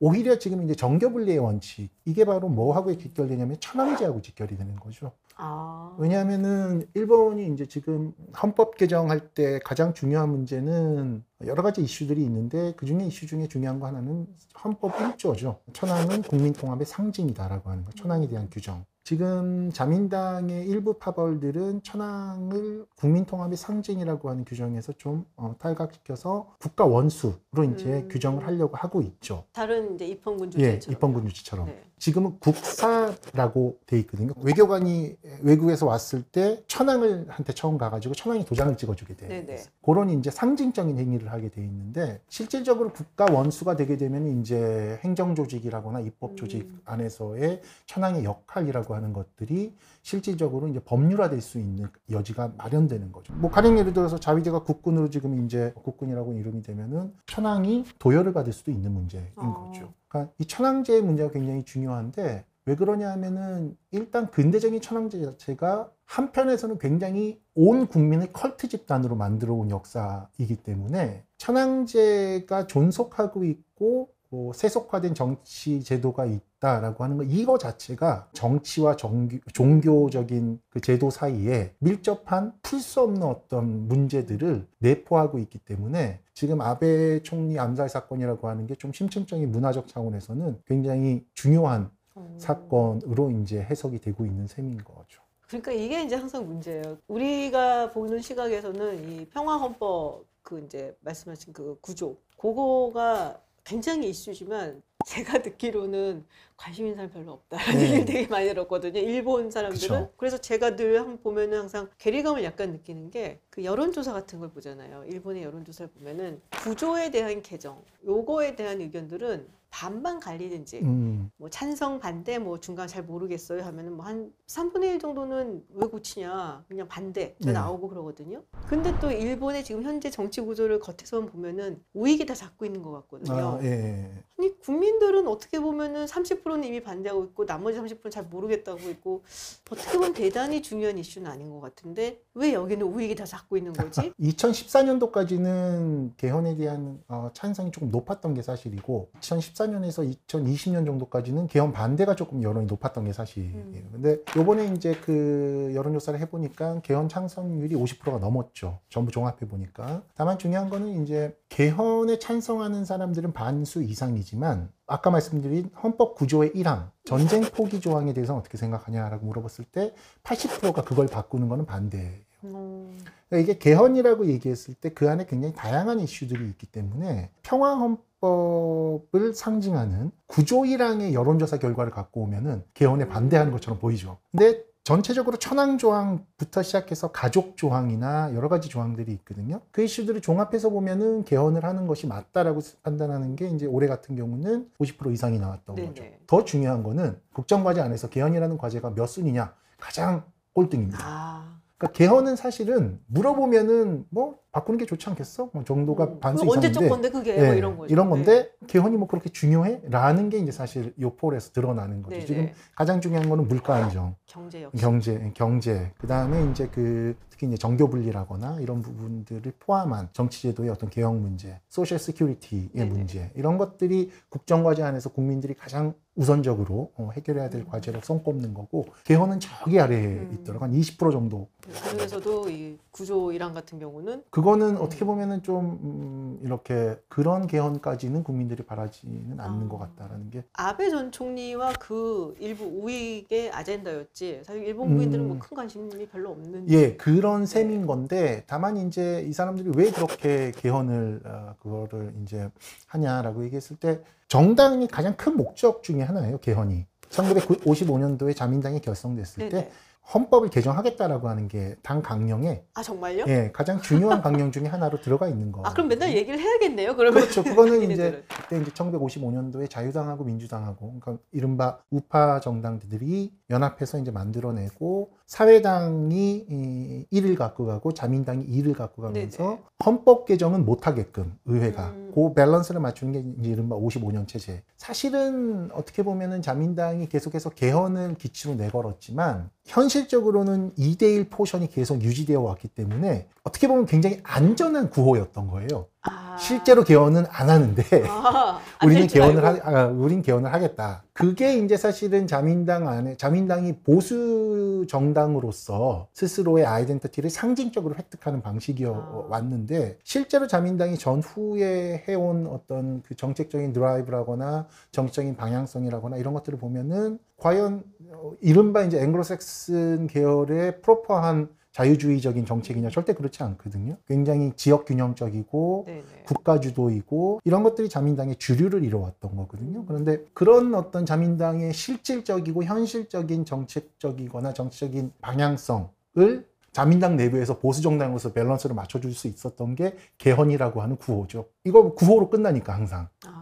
오히려 0.00 0.38
지금 0.38 0.62
이제 0.64 0.74
정교분리의 0.74 1.38
원칙 1.38 1.88
이게 2.04 2.24
바로 2.24 2.48
뭐하고 2.48 2.96
직결되냐면 2.96 3.58
천황제하고 3.60 4.20
직결이 4.20 4.56
되는 4.56 4.76
거 4.76 4.87
죠. 4.90 5.12
아, 5.36 5.94
왜냐하면은 5.98 6.88
일본이 6.94 7.46
이제 7.52 7.66
지금 7.66 8.12
헌법 8.42 8.76
개정할 8.76 9.20
때 9.34 9.60
가장 9.64 9.94
중요한 9.94 10.30
문제는 10.30 11.24
여러 11.46 11.62
가지 11.62 11.80
이슈들이 11.80 12.22
있는데 12.24 12.74
그 12.76 12.86
중에 12.86 13.06
이슈 13.06 13.26
중에 13.26 13.46
중요한 13.46 13.78
거 13.78 13.86
하나는 13.86 14.26
헌법 14.64 14.96
1조죠. 14.96 15.58
천황은 15.72 16.22
국민 16.22 16.52
통합의 16.52 16.86
상징이다라고 16.86 17.70
하는 17.70 17.84
거. 17.84 17.92
천황에 17.92 18.28
대한 18.28 18.50
규정. 18.50 18.84
지금 19.08 19.70
자민당의 19.72 20.66
일부 20.66 20.98
파벌들은 20.98 21.82
천황을 21.82 22.84
국민 22.94 23.24
통합의 23.24 23.56
상징이라고 23.56 24.28
하는 24.28 24.44
규정에서 24.44 24.92
좀 24.98 25.24
어, 25.34 25.54
탈각시켜서 25.58 26.50
국가 26.58 26.84
원수로 26.84 27.64
이제 27.72 28.02
음. 28.02 28.08
규정을 28.10 28.46
하려고 28.46 28.76
하고 28.76 29.00
있죠. 29.00 29.44
다른 29.52 29.94
이제 29.94 30.06
입헌군 30.08 30.48
예, 30.58 30.78
주제처럼. 30.78 30.92
입헌군 30.92 31.24
유치처럼. 31.24 31.66
네. 31.68 31.88
지금은 31.98 32.38
국사라고 32.38 33.78
돼 33.86 33.98
있거든요. 34.00 34.32
외교관이 34.42 35.16
외국에서 35.42 35.86
왔을 35.86 36.22
때 36.22 36.62
천황을 36.66 37.26
한테 37.28 37.52
처음 37.52 37.76
가가지고 37.76 38.14
천황이 38.14 38.44
도장을 38.44 38.76
찍어주게 38.76 39.16
돼. 39.16 39.28
네네. 39.28 39.62
그런 39.84 40.10
이제 40.10 40.30
상징적인 40.30 40.98
행위를 40.98 41.32
하게 41.32 41.48
돼 41.48 41.62
있는데 41.62 42.20
실질적으로 42.28 42.92
국가 42.92 43.26
원수가 43.30 43.76
되게 43.76 43.96
되면 43.96 44.40
이제 44.40 44.98
행정 45.02 45.34
조직이라거나 45.34 46.00
입법 46.00 46.36
조직 46.36 46.62
음. 46.62 46.80
안에서의 46.84 47.62
천황의 47.86 48.24
역할이라고 48.24 48.94
하는 48.98 49.12
것들이 49.12 49.74
실질적으로 50.02 50.68
이제 50.68 50.80
법률화될 50.80 51.40
수 51.40 51.58
있는 51.58 51.88
여지가 52.10 52.52
마련되는 52.58 53.10
거죠. 53.12 53.32
뭐 53.34 53.50
가령 53.50 53.78
예를 53.78 53.94
들어서 53.94 54.18
자위대가 54.18 54.62
국군으로 54.62 55.08
지금 55.08 55.44
이제 55.44 55.72
국군이라고 55.82 56.34
이름이 56.34 56.62
되면은 56.62 57.14
천황이 57.26 57.84
도열을 57.98 58.32
받을 58.34 58.52
수도 58.52 58.70
있는 58.70 58.92
문제인 58.92 59.24
어. 59.36 59.70
거죠. 59.70 59.94
그러니까 60.08 60.32
이 60.38 60.44
천황제의 60.44 61.02
문제가 61.02 61.30
굉장히 61.30 61.64
중요한데 61.64 62.44
왜 62.66 62.74
그러냐 62.74 63.10
하면은 63.12 63.78
일단 63.92 64.30
근대적인 64.30 64.82
천황제 64.82 65.22
자체가 65.22 65.90
한편에서는 66.04 66.78
굉장히 66.78 67.40
온 67.54 67.86
국민을 67.86 68.32
컬트 68.32 68.68
집단으로 68.68 69.16
만들어 69.16 69.54
온 69.54 69.70
역사이기 69.70 70.56
때문에 70.56 71.24
천황제가 71.38 72.66
존속하고 72.66 73.44
있고 73.44 74.10
뭐 74.28 74.52
세속화된 74.52 75.14
정치 75.14 75.82
제도가 75.82 76.26
있 76.26 76.42
다라고 76.60 77.04
하는 77.04 77.16
거 77.16 77.22
이거 77.22 77.56
자체가 77.58 78.28
정치와 78.32 78.96
정규, 78.96 79.38
종교적인 79.52 80.60
그 80.70 80.80
제도 80.80 81.08
사이에 81.10 81.74
밀접한 81.78 82.52
풀 82.62 82.80
수 82.80 83.00
없는 83.02 83.22
어떤 83.22 83.86
문제들을 83.88 84.66
내포하고 84.78 85.38
있기 85.38 85.58
때문에 85.58 86.20
지금 86.34 86.60
아베 86.60 87.22
총리 87.22 87.58
암살 87.58 87.88
사건이라고 87.88 88.48
하는 88.48 88.66
게 88.66 88.74
좀 88.78 88.92
심층적인 88.92 89.50
문화적 89.50 89.88
차원에서는 89.88 90.62
굉장히 90.66 91.24
중요한 91.34 91.90
어. 92.14 92.36
사건으로 92.40 93.30
이제 93.32 93.60
해석이 93.60 94.00
되고 94.00 94.24
있는 94.26 94.46
셈인 94.46 94.78
거죠. 94.78 95.22
그러니까 95.48 95.72
이게 95.72 96.02
이제 96.04 96.14
항상 96.14 96.46
문제예요. 96.46 96.98
우리가 97.08 97.90
보는 97.92 98.20
시각에서는 98.20 99.08
이 99.10 99.26
평화헌법 99.26 100.24
그 100.42 100.60
이제 100.64 100.96
말씀하신 101.00 101.52
그 101.52 101.78
구조, 101.80 102.16
그거가 102.36 103.40
굉장히 103.64 104.10
이슈지만 104.10 104.82
제가 105.06 105.42
듣기로는 105.42 106.26
관심 106.56 106.86
있는 106.86 106.96
사람 106.96 107.10
별로 107.12 107.32
없다라는 107.32 107.74
네. 107.80 107.84
얘기를 107.86 108.04
되게 108.04 108.26
많이 108.26 108.48
들었거든요. 108.48 108.98
일본 108.98 109.50
사람들은. 109.50 110.00
그쵸. 110.00 110.12
그래서 110.16 110.38
제가 110.38 110.74
늘 110.76 110.98
한- 111.00 111.18
보면은 111.22 111.58
항상 111.58 111.88
괴리감을 111.98 112.42
약간 112.44 112.72
느끼는 112.72 113.10
게 113.10 113.40
그 113.50 113.64
여론조사 113.64 114.12
같은 114.12 114.38
걸 114.40 114.50
보잖아요. 114.50 115.04
일본의 115.06 115.42
여론조사를 115.44 115.90
보면은 115.92 116.40
구조에 116.62 117.10
대한 117.10 117.42
개정, 117.42 117.82
요거에 118.04 118.54
대한 118.56 118.80
의견들은 118.80 119.46
반반 119.70 120.18
갈리는지 120.18 120.80
음, 120.80 121.30
뭐 121.36 121.48
찬성 121.48 122.00
반대 122.00 122.38
뭐 122.38 122.58
중간 122.58 122.88
잘 122.88 123.04
모르겠어요 123.04 123.62
하면은 123.62 123.96
뭐 123.96 124.08
한 124.08 124.32
3분의 124.46 124.94
1 124.94 124.98
정도는 124.98 125.62
왜 125.74 125.86
고치냐 125.86 126.64
그냥 126.66 126.88
반대 126.88 127.36
네. 127.38 127.52
나오고 127.52 127.88
그러거든요. 127.90 128.42
근데 128.66 128.98
또 129.00 129.10
일본의 129.10 129.62
지금 129.62 129.82
현재 129.82 130.10
정치 130.10 130.40
구조를 130.40 130.80
겉에서 130.80 131.20
보면은 131.26 131.82
우익이 131.92 132.24
다 132.24 132.34
잡고 132.34 132.64
있는 132.64 132.82
것 132.82 132.90
같거든요. 132.92 133.58
아, 133.58 133.58
예, 133.62 133.66
예. 133.66 134.24
아니 134.38 134.58
국민들은 134.60 135.28
어떻게 135.28 135.60
보면은 135.60 136.06
30%는 136.06 136.64
이미 136.64 136.82
반대하고 136.82 137.24
있고 137.24 137.44
나머지 137.44 137.78
30%는 137.78 138.10
잘 138.10 138.24
모르겠다고 138.24 138.88
있고 138.88 139.22
어떻게 139.70 139.98
보면 139.98 140.14
대단히 140.14 140.62
중요한 140.62 140.96
이슈는 140.96 141.30
아닌 141.30 141.50
것 141.50 141.60
같은데 141.60 142.22
왜 142.32 142.54
여기는 142.54 142.86
우익이 142.86 143.14
다 143.14 143.26
잡고 143.26 143.58
있는 143.58 143.74
거지? 143.74 144.12
2014년도까지는 144.18 146.12
개헌에 146.16 146.56
대한 146.56 147.02
어, 147.08 147.30
찬성이 147.34 147.70
조금 147.70 147.90
높았던 147.90 148.32
게 148.32 148.40
사실이고 148.40 149.10
2014 149.18 149.57
년에서 149.66 150.02
2020년 150.02 150.86
정도까지는 150.86 151.48
개헌 151.48 151.72
반대가 151.72 152.14
조금 152.14 152.42
여론이 152.42 152.66
높았던 152.66 153.04
게 153.04 153.12
사실이에요. 153.12 153.54
음. 153.54 153.88
근데 153.92 154.18
요번에 154.36 154.66
이제 154.74 154.94
그 155.04 155.72
여론조사를 155.74 156.18
해보니까 156.20 156.80
개헌 156.82 157.08
찬성률이 157.08 157.74
50%가 157.74 158.18
넘었죠. 158.18 158.78
전부 158.88 159.10
종합해 159.10 159.40
보니까. 159.48 160.02
다만 160.14 160.38
중요한 160.38 160.70
거는 160.70 161.02
이제 161.02 161.36
개헌에 161.48 162.18
찬성하는 162.18 162.84
사람들은 162.84 163.32
반수 163.32 163.82
이상이지만 163.82 164.70
아까 164.86 165.10
말씀드린 165.10 165.70
헌법 165.82 166.14
구조의 166.14 166.52
1항 166.52 166.90
전쟁 167.04 167.42
포기 167.42 167.80
조항에 167.80 168.12
대해서는 168.14 168.38
어떻게 168.40 168.56
생각하냐라고 168.56 169.26
물어봤을 169.26 169.64
때 169.70 169.92
80%가 170.24 170.82
그걸 170.84 171.06
바꾸는 171.08 171.48
거는 171.48 171.66
반대예요. 171.66 172.28
음, 172.44 172.96
그러니까 173.28 173.52
이게 173.52 173.58
개헌이라고 173.58 174.26
얘기했을 174.26 174.74
때 174.74 174.90
그 174.90 175.10
안에 175.10 175.26
굉장히 175.26 175.54
다양한 175.54 175.98
이슈들이 176.00 176.46
있기 176.50 176.66
때문에 176.66 177.30
평화 177.42 177.74
헌 177.74 177.98
법을 178.20 179.34
상징하는 179.34 180.10
구조 180.26 180.62
1항의 180.62 181.12
여론조사 181.12 181.58
결과를 181.58 181.92
갖고 181.92 182.22
오면은 182.22 182.64
개헌에 182.74 183.08
반대하는 183.08 183.52
것처럼 183.52 183.78
보이죠. 183.78 184.18
근데 184.30 184.64
전체적으로 184.88 185.36
천황조항부터 185.36 186.62
시작해서 186.62 187.12
가족조항이나 187.12 188.34
여러 188.34 188.48
가지 188.48 188.70
조항들이 188.70 189.12
있거든요. 189.12 189.60
그 189.70 189.82
이슈들을 189.82 190.22
종합해서 190.22 190.70
보면은 190.70 191.24
개헌을 191.24 191.62
하는 191.62 191.86
것이 191.86 192.06
맞다라고 192.06 192.60
판단하는 192.82 193.36
게 193.36 193.48
이제 193.48 193.66
올해 193.66 193.86
같은 193.86 194.16
경우는 194.16 194.70
50% 194.80 195.12
이상이 195.12 195.38
나왔던 195.38 195.76
네네. 195.76 195.88
거죠. 195.88 196.04
더 196.26 196.44
중요한 196.44 196.82
거는 196.82 197.20
국정과제 197.34 197.82
안에서 197.82 198.08
개헌이라는 198.08 198.56
과제가 198.56 198.94
몇 198.94 199.06
순위냐 199.06 199.54
가장 199.78 200.24
꼴등입니다. 200.54 200.98
아 201.02 201.58
그러니까 201.76 201.96
개헌은 201.96 202.36
사실은 202.36 202.98
물어보면은 203.08 204.06
뭐 204.08 204.38
바꾸는 204.52 204.78
게 204.78 204.86
좋지 204.86 205.08
않겠어? 205.10 205.50
뭐 205.52 205.62
정도가 205.62 206.04
음, 206.04 206.20
반수 206.20 206.44
그거 206.44 206.56
언제적 206.56 206.88
건데 206.88 207.10
그게 207.10 207.36
뭐 207.36 207.54
예, 207.54 207.58
이런 207.58 207.76
거죠. 207.76 207.92
이런 207.92 208.08
건데 208.08 208.50
개헌이 208.66 208.96
뭐 208.96 209.06
그렇게 209.06 209.28
중요해? 209.28 209.82
라는 209.84 210.30
게 210.30 210.38
이제 210.38 210.50
사실 210.52 210.94
요 211.00 211.14
poll에서 211.14 211.52
드러나는 211.52 212.02
거죠. 212.02 212.16
네, 212.16 212.24
지금 212.24 212.42
네. 212.46 212.54
가장 212.74 213.00
중요한 213.00 213.28
거는 213.28 213.46
물가 213.46 213.76
안정, 213.76 214.14
경제 214.26 214.62
역시. 214.62 214.80
경제, 214.80 215.32
경제. 215.34 215.92
그 215.98 216.06
다음에 216.06 216.50
이제 216.50 216.68
그 216.72 217.14
특히 217.30 217.46
이제 217.46 217.56
정교 217.56 217.88
분리라거나 217.88 218.58
이런 218.60 218.82
부분들을 218.82 219.52
포함한 219.60 220.08
정치 220.12 220.42
제도의 220.42 220.70
어떤 220.70 220.88
개혁 220.90 221.14
문제, 221.16 221.60
social 221.68 221.98
security의 221.98 222.70
네네. 222.72 222.90
문제 222.90 223.30
이런 223.36 223.58
것들이 223.58 224.10
국정 224.28 224.64
과제 224.64 224.82
안에서 224.82 225.10
국민들이 225.10 225.54
가장 225.54 225.94
우선적으로 226.18 226.90
어, 226.96 227.10
해결해야 227.14 227.48
될 227.48 227.60
음. 227.60 227.66
과제로 227.68 228.00
손꼽는 228.02 228.52
거고 228.52 228.86
개헌은 229.04 229.38
저기 229.38 229.78
아래에 229.78 230.04
음. 230.04 230.38
있더라고 230.40 230.64
한 230.64 230.72
20% 230.72 231.12
정도. 231.12 231.48
그중에서도 231.62 232.50
이 232.50 232.76
구조 232.90 233.30
일환 233.32 233.54
같은 233.54 233.78
경우는 233.78 234.24
그거는 234.38 234.76
음. 234.76 234.80
어떻게 234.80 235.04
보면은 235.04 235.42
좀 235.42 235.80
음, 235.82 236.38
이렇게 236.44 236.96
그런 237.08 237.48
개헌까지는 237.48 238.22
국민들이 238.22 238.62
바라지는 238.62 239.40
않는 239.40 239.66
아. 239.66 239.68
것 239.68 239.78
같다라는 239.78 240.30
게 240.30 240.44
아베 240.52 240.90
전 240.90 241.10
총리와 241.10 241.72
그 241.80 242.36
일부 242.38 242.64
우익의 242.64 243.50
아젠다였지. 243.50 244.42
사실 244.44 244.62
일본 244.62 244.90
국민들은 244.90 245.24
음. 245.24 245.28
뭐큰 245.30 245.56
관심이 245.56 246.06
별로 246.06 246.30
없는. 246.30 246.70
예, 246.70 246.94
그런 246.96 247.46
셈인 247.46 247.86
건데 247.86 248.44
다만 248.46 248.76
이제 248.76 249.26
이 249.28 249.32
사람들이 249.32 249.72
왜 249.74 249.90
그렇게 249.90 250.52
개헌을 250.52 251.22
어, 251.24 251.54
그거를 251.60 252.14
이제 252.22 252.48
하냐라고 252.86 253.42
얘기했을 253.44 253.76
때 253.76 254.00
정당이 254.28 254.86
가장 254.86 255.16
큰 255.16 255.36
목적 255.36 255.82
중에 255.82 256.02
하나예요, 256.02 256.38
개헌이. 256.38 256.86
1955년도에 257.10 258.36
자민당이 258.36 258.80
결성됐을 258.80 259.48
네네. 259.48 259.50
때 259.50 259.70
헌법을 260.14 260.48
개정하겠다라고 260.50 261.28
하는 261.28 261.48
게 261.48 261.76
당 261.82 262.02
강령에 262.02 262.64
아 262.74 262.82
정말요? 262.82 263.24
예, 263.28 263.50
가장 263.52 263.80
중요한 263.80 264.22
강령 264.22 264.50
중에 264.52 264.66
하나로 264.66 265.00
들어가 265.00 265.28
있는 265.28 265.52
거. 265.52 265.62
아 265.64 265.72
그럼 265.72 265.88
맨날 265.88 266.14
얘기를 266.16 266.38
해야겠네요. 266.38 266.96
그러면 266.96 267.20
그렇죠. 267.22 267.42
그거는 267.42 267.82
이제. 267.90 268.24
그때 268.28 268.60
이제 268.60 268.70
1955년도에 268.72 269.68
자유당하고 269.70 270.24
민주당하고 270.24 270.94
그러니까 271.00 271.22
이른바 271.32 271.78
우파 271.90 272.40
정당들이 272.40 273.32
연합해서 273.50 273.98
이제 273.98 274.10
만들어내고 274.10 275.10
사회당이 275.26 276.46
이 276.48 277.06
1을 277.12 277.36
갖고 277.36 277.66
가고 277.66 277.92
자민당이 277.92 278.46
2를 278.46 278.74
갖고 278.76 279.02
가면서 279.02 279.42
네네. 279.42 279.58
헌법 279.84 280.24
개정은 280.26 280.64
못 280.64 280.86
하게끔 280.86 281.36
의회가 281.46 281.88
음. 281.88 282.12
그 282.14 282.32
밸런스를 282.34 282.80
맞추는 282.80 283.12
게 283.12 283.18
이제 283.40 283.50
이른바 283.50 283.76
55년 283.76 284.26
체제. 284.26 284.62
사실은 284.76 285.70
어떻게 285.72 286.02
보면은 286.02 286.42
자민당이 286.42 287.08
계속해서 287.08 287.50
개헌을 287.50 288.14
기치로 288.14 288.54
내걸었지만 288.54 289.50
현실 289.64 289.97
적으로는 290.06 290.74
2대1 290.74 291.30
포션이 291.30 291.68
계속 291.68 292.02
유지되어 292.02 292.40
왔기 292.40 292.68
때문에 292.68 293.26
어떻게 293.42 293.66
보면 293.66 293.86
굉장히 293.86 294.20
안전한 294.22 294.90
구호였던 294.90 295.48
거예요. 295.48 295.86
아. 296.10 296.36
실제로 296.38 296.84
개헌은 296.84 297.26
안 297.30 297.50
하는데 297.50 297.82
아, 298.08 298.60
안 298.78 298.88
우리는 298.88 299.06
개헌을. 299.06 299.44
하, 299.44 299.58
아, 299.62 299.86
우린 299.86 300.22
개헌을 300.22 300.52
하겠다. 300.52 301.02
그게 301.12 301.56
이제 301.58 301.76
사실은 301.76 302.26
자민당 302.26 302.88
안에 302.88 303.16
자민당이 303.16 303.80
보수 303.82 304.86
정당으로서 304.88 306.08
스스로의 306.12 306.64
아이덴티티를 306.64 307.28
상징적으로 307.28 307.96
획득하는 307.96 308.40
방식이어 308.40 308.94
아. 308.94 309.26
왔는데 309.28 309.98
실제로 310.04 310.46
자민당이 310.46 310.96
전후에 310.96 312.04
해온 312.08 312.46
어떤 312.46 313.02
그 313.02 313.16
정책적인 313.16 313.72
드라이브라거나 313.72 314.68
정치적인 314.92 315.36
방향성이라거나 315.36 316.16
이런 316.16 316.34
것들을 316.34 316.58
보면은 316.58 317.18
과연 317.36 317.82
어, 318.12 318.32
이른바 318.40 318.82
이제 318.82 319.00
앵글로색슨 319.02 320.06
계열의 320.06 320.80
프로퍼한 320.82 321.48
자유주의적인 321.78 322.44
정책이냐 322.44 322.90
절대 322.90 323.12
그렇지 323.12 323.44
않거든요. 323.44 323.96
굉장히 324.08 324.52
지역 324.56 324.84
균형적이고 324.84 325.84
네네. 325.86 326.02
국가 326.26 326.58
주도이고 326.58 327.40
이런 327.44 327.62
것들이 327.62 327.88
자민당의 327.88 328.36
주류를 328.36 328.82
이뤄왔던 328.82 329.36
거거든요. 329.36 329.84
그런데 329.86 330.24
그런 330.34 330.74
어떤 330.74 331.06
자민당의 331.06 331.72
실질적이고 331.72 332.64
현실적인 332.64 333.44
정책적이거나 333.44 334.54
정치적인 334.54 335.12
방향성을 335.20 336.48
자민당 336.72 337.16
내부에서 337.16 337.60
보수 337.60 337.80
정당으로서 337.80 338.32
밸런스를 338.32 338.74
맞춰줄 338.74 339.14
수 339.14 339.28
있었던 339.28 339.76
게 339.76 339.96
개헌이라고 340.18 340.82
하는 340.82 340.96
구호죠. 340.96 341.46
이거 341.62 341.94
구호로 341.94 342.28
끝나니까 342.28 342.74
항상. 342.74 343.08
아. 343.24 343.37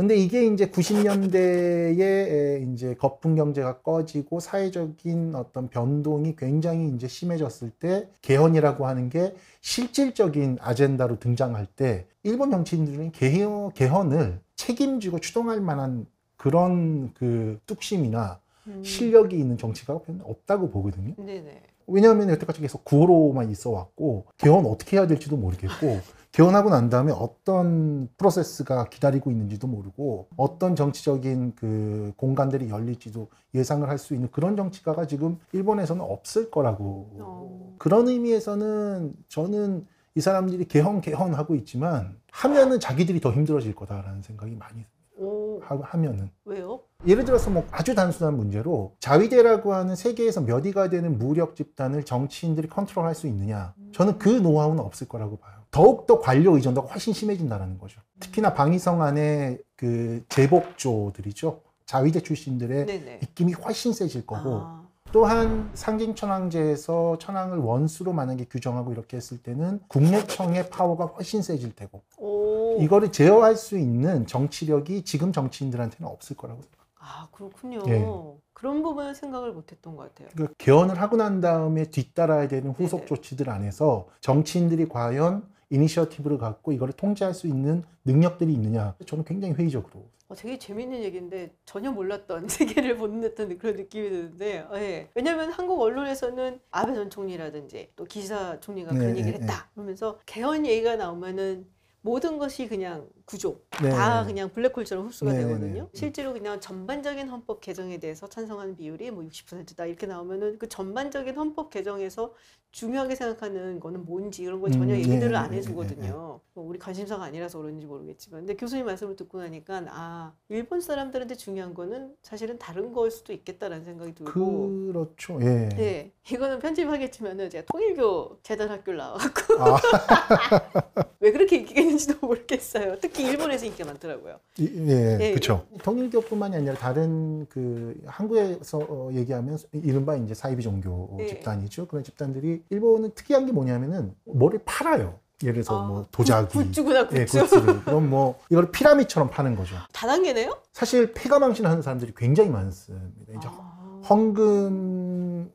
근데 0.00 0.16
이게 0.16 0.46
이제 0.46 0.70
90년대에 0.70 2.72
이제 2.72 2.94
거품 2.94 3.34
경제가 3.34 3.82
꺼지고 3.82 4.40
사회적인 4.40 5.34
어떤 5.34 5.68
변동이 5.68 6.34
굉장히 6.36 6.88
이제 6.94 7.06
심해졌을 7.06 7.68
때 7.68 8.08
개헌이라고 8.22 8.86
하는 8.86 9.10
게 9.10 9.34
실질적인 9.60 10.56
아젠다로 10.62 11.18
등장할 11.18 11.66
때 11.66 12.06
일본 12.22 12.50
정치인들은 12.50 13.12
개헌, 13.12 13.74
개헌을 13.74 14.40
책임지고 14.56 15.18
추동할 15.18 15.60
만한 15.60 16.06
그런 16.38 17.12
그 17.12 17.58
뚝심이나 17.66 18.40
음. 18.68 18.82
실력이 18.82 19.38
있는 19.38 19.58
정치가 19.58 20.00
없다고 20.22 20.70
보거든요. 20.70 21.12
네네. 21.18 21.62
왜냐하면 21.86 22.30
여태까지 22.30 22.62
계속 22.62 22.86
구호로만 22.86 23.50
있어 23.50 23.68
왔고 23.68 24.24
개헌 24.38 24.64
어떻게 24.64 24.96
해야 24.96 25.06
될지도 25.06 25.36
모르겠고 25.36 26.00
개헌하고 26.32 26.70
난 26.70 26.88
다음에 26.90 27.12
어떤 27.12 28.08
프로세스가 28.16 28.84
기다리고 28.88 29.30
있는지도 29.32 29.66
모르고 29.66 30.28
어떤 30.36 30.76
정치적인 30.76 31.54
그 31.56 32.12
공간들이 32.16 32.70
열릴지도 32.70 33.28
예상을 33.54 33.88
할 33.88 33.98
수 33.98 34.14
있는 34.14 34.30
그런 34.30 34.56
정치가가 34.56 35.06
지금 35.06 35.38
일본에서는 35.52 36.00
없을 36.02 36.50
거라고 36.50 37.10
어. 37.18 37.74
그런 37.78 38.08
의미에서는 38.08 39.12
저는 39.28 39.86
이 40.14 40.20
사람들이 40.20 40.64
개헌 40.66 41.00
개헌 41.00 41.34
하고 41.34 41.54
있지만 41.56 42.16
하면은 42.30 42.78
자기들이 42.80 43.20
더 43.20 43.32
힘들어질 43.32 43.74
거다라는 43.74 44.22
생각이 44.22 44.54
많이 44.56 44.84
오 45.18 45.60
하- 45.62 45.78
하면은 45.82 46.30
왜요? 46.44 46.80
예를 47.06 47.24
들어서 47.24 47.50
뭐 47.50 47.66
아주 47.72 47.94
단순한 47.94 48.36
문제로 48.36 48.94
자위대라고 49.00 49.74
하는 49.74 49.96
세계에서 49.96 50.42
몇 50.42 50.64
위가 50.64 50.88
되는 50.88 51.18
무력 51.18 51.56
집단을 51.56 52.04
정치인들이 52.04 52.68
컨트롤할 52.68 53.14
수 53.14 53.26
있느냐? 53.26 53.74
저는 53.92 54.18
그 54.18 54.28
노하우는 54.28 54.80
없을 54.82 55.08
거라고 55.08 55.36
봐요. 55.38 55.59
더욱더 55.70 56.18
관료 56.18 56.54
의존도가 56.56 56.88
훨씬 56.88 57.12
심해진다는 57.12 57.78
거죠. 57.78 58.00
특히나 58.18 58.54
방위성 58.54 59.02
안에 59.02 59.58
그 59.76 60.24
제복조들이죠. 60.28 61.60
자위대 61.86 62.20
출신들의 62.20 62.86
네네. 62.86 63.20
입김이 63.22 63.52
훨씬 63.54 63.92
세질 63.92 64.26
거고 64.26 64.60
아. 64.62 64.80
또한 65.12 65.70
상징 65.74 66.14
천황제에서 66.14 67.18
천황을 67.18 67.58
원수로 67.58 68.12
만약에 68.12 68.44
규정하고 68.44 68.92
이렇게 68.92 69.16
했을 69.16 69.38
때는 69.38 69.80
국내청의 69.88 70.70
파워가 70.70 71.06
훨씬 71.06 71.42
세질 71.42 71.74
테고 71.74 72.02
오. 72.18 72.78
이거를 72.80 73.10
제어할 73.10 73.56
수 73.56 73.76
있는 73.76 74.26
정치력이 74.26 75.02
지금 75.02 75.32
정치인들한테는 75.32 76.08
없을 76.08 76.36
거라고 76.36 76.62
생각합니다. 76.62 76.80
아 77.00 77.28
그렇군요. 77.32 77.82
예. 77.88 78.06
그런 78.52 78.82
부분은 78.82 79.14
생각을 79.14 79.52
못했던 79.52 79.96
것 79.96 80.14
같아요. 80.14 80.28
그 80.36 80.52
개헌을 80.58 81.00
하고 81.00 81.16
난 81.16 81.40
다음에 81.40 81.86
뒤따라야 81.86 82.46
되는 82.46 82.70
후속 82.70 83.00
네네. 83.00 83.06
조치들 83.06 83.50
안에서 83.50 84.06
정치인들이 84.20 84.88
과연 84.88 85.44
이니셔티브를 85.70 86.38
갖고 86.38 86.72
이거를 86.72 86.92
통제할 86.92 87.32
수 87.32 87.46
있는 87.46 87.82
능력들이 88.04 88.52
있느냐. 88.52 88.94
저는 89.06 89.24
굉장히 89.24 89.54
회의적으로. 89.54 90.08
어, 90.28 90.34
되게 90.34 90.58
재밌는 90.58 91.02
얘기인데 91.02 91.52
전혀 91.64 91.90
몰랐던 91.90 92.46
세계를 92.48 92.96
보는 92.96 93.20
듯한 93.20 93.58
그런 93.58 93.76
느낌이 93.76 94.08
드는데 94.10 94.64
예. 94.74 95.08
왜냐하면 95.14 95.50
한국 95.50 95.80
언론에서는 95.80 96.60
아베 96.70 96.94
전 96.94 97.10
총리라든지 97.10 97.90
또 97.96 98.04
기사 98.04 98.60
총리가 98.60 98.92
그런 98.92 99.14
네, 99.14 99.20
얘기를 99.20 99.40
네, 99.40 99.44
했다 99.44 99.68
그러면서 99.74 100.20
개헌 100.26 100.66
얘기가 100.66 100.94
나오면은 100.96 101.66
모든 102.02 102.38
것이 102.38 102.68
그냥 102.68 103.08
구조 103.30 103.60
네. 103.80 103.90
다 103.90 104.24
그냥 104.24 104.50
블랙홀처럼 104.52 105.06
흡수가 105.06 105.32
네, 105.32 105.44
되거든요. 105.44 105.84
네. 105.84 105.88
실제로 105.94 106.32
그냥 106.32 106.60
전반적인 106.60 107.28
헌법 107.28 107.60
개정에 107.60 107.98
대해서 107.98 108.28
찬성하는 108.28 108.74
비율이 108.74 109.12
뭐 109.12 109.22
60%다 109.22 109.86
이렇게 109.86 110.06
나오면은 110.08 110.58
그 110.58 110.68
전반적인 110.68 111.36
헌법 111.36 111.70
개정에서 111.70 112.34
중요하게 112.72 113.16
생각하는 113.16 113.80
거는 113.80 114.04
뭔지 114.04 114.42
이런 114.42 114.60
걸 114.60 114.70
전혀 114.70 114.94
음, 114.94 114.98
얘기들을 114.98 115.32
네, 115.32 115.36
안 115.36 115.50
네, 115.50 115.56
해주거든요. 115.56 116.40
뭐 116.54 116.64
우리 116.64 116.78
관심사가 116.78 117.24
아니라서 117.24 117.58
그런지 117.58 117.84
모르겠지만, 117.84 118.42
근데 118.42 118.54
교수님 118.54 118.86
말씀을 118.86 119.16
듣고 119.16 119.38
나니까 119.38 119.84
아 119.88 120.32
일본 120.48 120.80
사람들한테 120.80 121.34
중요한 121.34 121.74
거는 121.74 122.14
사실은 122.22 122.58
다른 122.58 122.92
거일 122.92 123.10
수도 123.10 123.32
있겠다라는 123.32 123.84
생각이 123.84 124.14
들고. 124.14 124.92
그렇죠 124.92 125.38
예 125.42 125.68
네, 125.70 126.12
이거는 126.30 126.60
편집하겠지만은 126.60 127.50
제가 127.50 127.66
통일교 127.72 128.38
재단 128.44 128.68
학교를 128.68 128.98
나와갖고 128.98 129.60
아, 129.60 129.76
왜 131.18 131.32
그렇게 131.32 131.56
인기가 131.56 131.80
있는지도 131.80 132.24
모르겠어요. 132.24 132.98
특히 133.00 133.19
일본에서 133.22 133.66
인기가 133.66 133.90
많더라고요. 133.90 134.38
이- 134.58 134.72
예, 134.88 135.18
예, 135.20 135.30
그렇죠 135.30 135.66
통일교뿐만이 135.82 136.56
아니라 136.56 136.74
다른 136.74 137.46
그 137.48 137.94
한국에서 138.06 138.78
어, 138.78 139.10
얘기하면 139.12 139.58
이른바 139.72 140.16
이제 140.16 140.34
사이비 140.34 140.62
종교 140.62 141.16
예. 141.20 141.26
집단이죠 141.26 141.86
그런 141.86 142.04
집단들이 142.04 142.62
일본은 142.70 143.10
특이한 143.14 143.46
게 143.46 143.52
뭐냐면은 143.52 144.14
뭐를 144.24 144.60
팔아요 144.64 145.18
예를 145.42 145.54
들어서 145.62 145.82
아, 145.82 145.86
뭐 145.86 146.06
도자기 146.12 146.52
굿즈구나 146.52 147.08
예, 147.12 147.24
굿즈. 147.24 147.40
굿즈를 147.48 147.84
그럼 147.84 148.10
뭐 148.10 148.38
이걸 148.50 148.70
피라미처럼 148.70 149.30
파는 149.30 149.56
거죠 149.56 149.74
다단계네요? 149.92 150.58
사실 150.72 151.12
폐가망신 151.14 151.64
하는 151.66 151.80
사람들이 151.82 152.12
굉장히 152.16 152.50
많습니다. 152.50 153.06
이제 153.38 153.48
아. 153.48 154.02
헌금 154.08 154.99